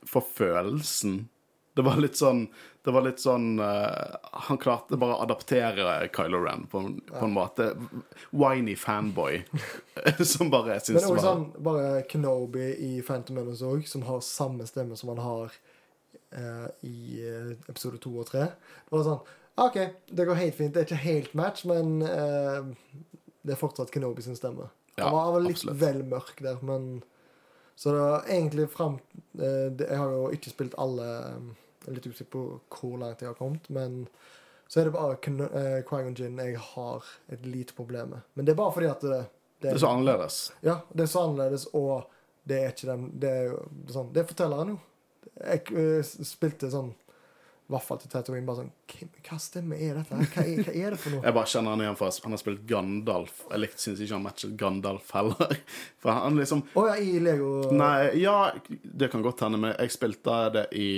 [0.07, 1.26] få følelsen.
[1.74, 2.45] Det var litt sånn
[2.84, 7.36] Det var litt sånn uh, Han klarte bare å adaptere Kylo Ren på, på en
[7.36, 7.70] måte.
[8.36, 9.43] Whiny fanboy
[10.34, 14.24] som bare Men er også var sånn, bare Kenobi i Phantom Menace òg, som har
[14.26, 15.55] samme stemme som han har
[16.36, 18.49] uh, i eh, episode to og tre.
[18.88, 20.74] Det var sånn OK, det går helt fint.
[20.74, 22.72] Det er ikke helt match, men uh,
[23.43, 24.70] det er fortsatt Kenobi sin stemme.
[24.98, 25.80] Ja, han var, vel litt absolutt.
[25.82, 27.04] vel mørk der, men
[27.76, 29.00] Så det var egentlig fram
[29.39, 33.22] eh, Jeg har jo ikke spilt alle eh, Jeg er litt usikker på hvor langt
[33.24, 34.08] jeg har kommet, men
[34.72, 35.18] så er det bare
[35.84, 38.28] Quangon Gin Jinn jeg har et lite problem med.
[38.36, 39.24] Men det er bare fordi at det,
[39.60, 40.38] Det er så annerledes.
[40.64, 42.06] Ja, det er så annerledes, og
[42.48, 43.58] det er ikke den Det er
[43.92, 44.78] sånn Det forteller han jo.
[45.42, 46.94] Jeg eh, spilte sånn
[47.80, 48.72] fall til Tatooine bare sånn
[49.24, 50.15] Hva stemme er dette?
[50.34, 51.24] Hva er, hva er det for noe?
[51.24, 53.43] Jeg bare kjenner han igjen for han har spilt Gandalf.
[53.49, 55.57] Jeg likte- syns ikke han matchet Gandalf heller.
[56.01, 59.91] For han liksom Å ja, i Lego Nei, ja, det kan godt hende, men jeg
[59.95, 60.89] spilte det i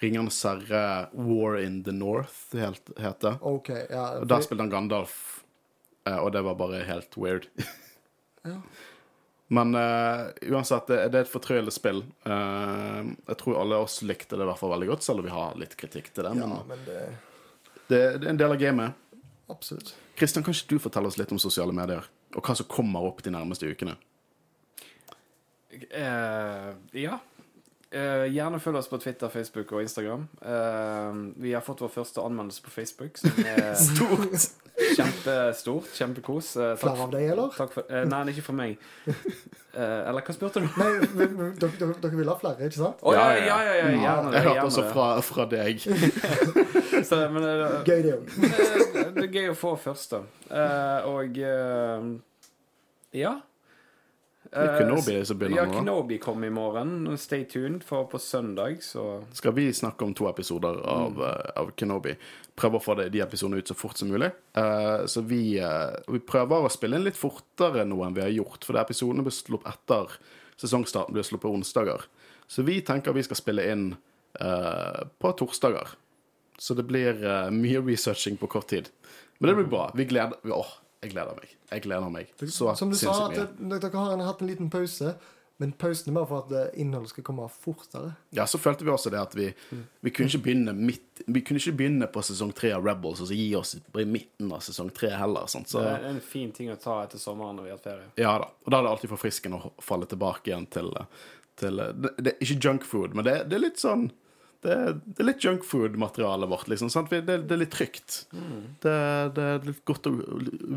[0.00, 3.36] Ringenes herre War in the North, helt, heter.
[3.44, 4.06] OK, ja.
[4.22, 5.42] Og Der spilte han Gandalf,
[6.08, 7.50] eh, og det var bare helt weird.
[8.40, 8.56] Ja.
[9.50, 12.04] Men uh, uansett, det, det er et fortrøyelig spill.
[12.22, 15.34] Uh, jeg tror alle oss likte det i hvert fall veldig godt, selv om vi
[15.34, 16.36] har litt kritikk til det.
[16.38, 17.00] ja, Men men det
[17.90, 18.92] det, det er en del av gamet.
[19.50, 19.96] Absolutt.
[20.14, 22.06] Kristian, kan ikke du fortelle oss litt om sosiale medier?
[22.38, 23.96] Og hva som kommer opp de nærmeste ukene?
[25.90, 27.18] Uh, ja.
[27.90, 30.28] Eh, gjerne følg oss på Twitter, Facebook og Instagram.
[30.46, 34.44] Uh, vi har fått vår første anmeldelse på Facebook, som er Stort!
[34.96, 35.88] kjempestort.
[35.98, 36.52] Kjempekos.
[36.56, 37.50] Uh, Flere av deg, eller?
[37.56, 38.76] Takk for, uh, nei, ikke for meg.
[39.10, 40.68] Eh, eller hva spurte du?
[40.78, 40.88] Nei,
[41.18, 43.02] vi- vi- dere, dere, vil ha flere, ikke sant?
[43.02, 44.38] Oh, ja, Ja, ja, ja, ja, ja, gjerne det.
[44.38, 45.84] Jeg hørte også fra, fra deg.
[47.10, 47.50] Så, men,
[47.90, 48.32] Gøy, det òg.
[48.38, 50.22] det, er gøy å få første.
[50.46, 51.38] Eh, og
[53.18, 53.34] ja.
[54.52, 55.74] Er Kenobi som begynner nå.
[55.78, 57.16] Kenobi kom i morgen.
[57.18, 61.22] Stay tuned, for på søndag så Skal vi snakke om to episoder av, Mm.
[61.22, 62.16] eh, av Kenobi.
[62.56, 64.32] Prøve å få de episodene ut så fort som mulig.
[64.56, 68.30] Eh, så vi, eh, vi prøver å spille inn litt fortere nå enn vi har
[68.44, 68.64] gjort.
[68.64, 70.06] For episodene blir sluppet etter
[70.58, 72.02] sesongstarten, blir sluppet onsdager.
[72.48, 73.96] Så vi tenker vi skal spille inn
[74.40, 75.94] eh, på torsdager.
[76.58, 78.88] Så det blir eh, mye researching på kort tid.
[79.38, 79.90] Men det blir bra.
[79.94, 80.66] Vi gleder Åh,
[81.00, 81.52] jeg gleder meg.
[81.70, 85.14] Jeg gleder meg så Som du sa, at dere har hatt en liten pause.
[85.60, 88.14] Men pausen er bare for at eh, innholdet skal komme fortere.
[88.32, 89.50] Ja, så følte vi også det at vi,
[90.00, 93.28] vi kunne ikke begynne midt Vi kunne ikke begynne på sesong tre av Rebels og
[93.28, 95.44] så gi oss i midten av sesong tre heller.
[95.52, 95.68] Sant?
[95.68, 98.08] Så Det er en fin ting å ta etter sommeren når vi har hatt ferie.
[98.16, 98.48] ja da.
[98.64, 100.88] Og da er det alltid forfriskende å falle tilbake igjen til,
[101.60, 104.08] til det, det er ikke junk food, men det, det er litt sånn
[104.64, 106.90] det, er- det er litt junk food-materialet vårt, liksom.
[107.10, 108.26] Det, det er litt trygt.
[108.84, 108.94] Det,
[109.36, 110.14] det er litt godt å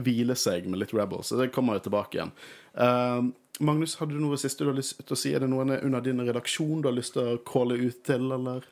[0.05, 2.31] hvile seg med litt Rebels, så det kommer jo tilbake igjen.
[2.77, 3.31] Uh,
[3.63, 5.34] Magnus, hadde du noe siste du har lyst til å si?
[5.36, 8.63] Er det noen under din redaksjon du har lyst til å calle ut til, eller?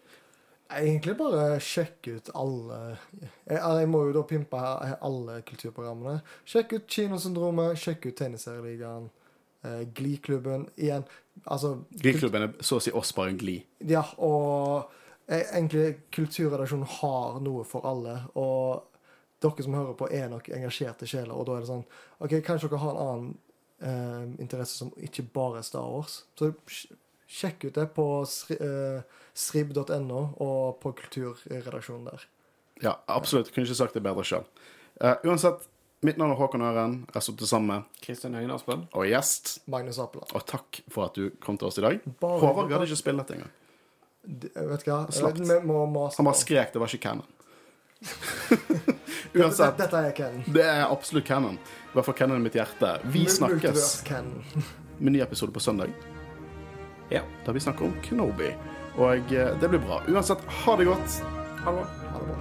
[0.71, 4.61] Egentlig bare sjekke ut alle jeg, jeg må jo da pimpe
[5.03, 6.21] alle kulturprogrammene.
[6.47, 9.09] Sjekk ut Kinosyndromet, sjekk ut Tegneserieligaen,
[9.67, 10.63] eh, Gliklubben.
[10.79, 11.03] Igjen,
[11.43, 13.57] altså Gliklubben er så å si oss bare en gli.
[13.91, 15.00] Ja, og eh,
[15.39, 18.17] egentlig Kulturredaksjonen har noe for alle.
[18.35, 18.83] Og
[19.41, 21.85] dere som hører på, er nok engasjerte sjeler, og da er det sånn
[22.21, 23.31] OK, kanskje dere har en annen
[23.81, 26.19] eh, interesse som ikke bare er Star Wars.
[26.37, 26.51] Så
[27.31, 28.05] sjekk ut det på
[28.57, 29.01] eh,
[29.33, 32.27] srib.no og på kulturredaksjonen der.
[32.83, 33.51] Ja, absolutt.
[33.53, 34.45] Kunne ikke sagt det bedre sjøl.
[35.25, 35.67] uansett,
[36.05, 36.95] mitt navn er Håkon Øren.
[37.13, 38.87] Jeg til sammen med Kristian Høyen Aspen.
[38.93, 39.59] og gjest.
[39.69, 40.33] Magnus Apeland.
[40.35, 41.99] Og takk for at du kom til oss i dag.
[42.19, 43.51] Bare- Håvard gadd ikke spille dette engang.
[44.23, 44.99] D- Vet du hva?
[45.11, 45.39] Slakt.
[45.41, 46.73] Vi må mase Han bare skrek.
[46.73, 47.25] Det var ikke canon.
[49.33, 50.43] Uansett, dette er canon.
[50.53, 51.57] det er absolutt canon.
[51.91, 52.93] I hvert fall canon i mitt hjerte.
[53.13, 54.03] Vi snakkes
[55.01, 55.89] med ny episode på søndag,
[57.11, 57.21] Ja.
[57.45, 58.51] der vi snakker om Knoby.
[58.97, 60.01] Og eh, det blir bra.
[60.07, 61.21] Uansett, ha det godt.
[61.63, 61.85] Ha det bra.
[62.11, 62.39] Ha det bra.